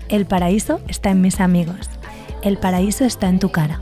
El 0.08 0.26
paraíso 0.26 0.80
está 0.88 1.10
en 1.10 1.20
mis 1.20 1.40
amigos. 1.40 1.88
El 2.42 2.58
paraíso 2.58 3.04
está 3.04 3.28
en 3.28 3.38
tu 3.38 3.50
cara. 3.50 3.80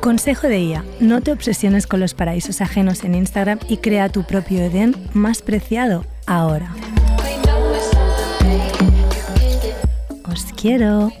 Consejo 0.00 0.48
de 0.48 0.56
ella, 0.56 0.84
no 0.98 1.20
te 1.20 1.30
obsesiones 1.30 1.86
con 1.86 2.00
los 2.00 2.14
paraísos 2.14 2.60
ajenos 2.60 3.04
en 3.04 3.14
Instagram 3.14 3.60
y 3.68 3.76
crea 3.76 4.08
tu 4.08 4.24
propio 4.24 4.62
Edén 4.62 4.96
más 5.14 5.42
preciado 5.42 6.04
ahora. 6.26 6.74
Os 10.28 10.44
quiero. 10.60 11.12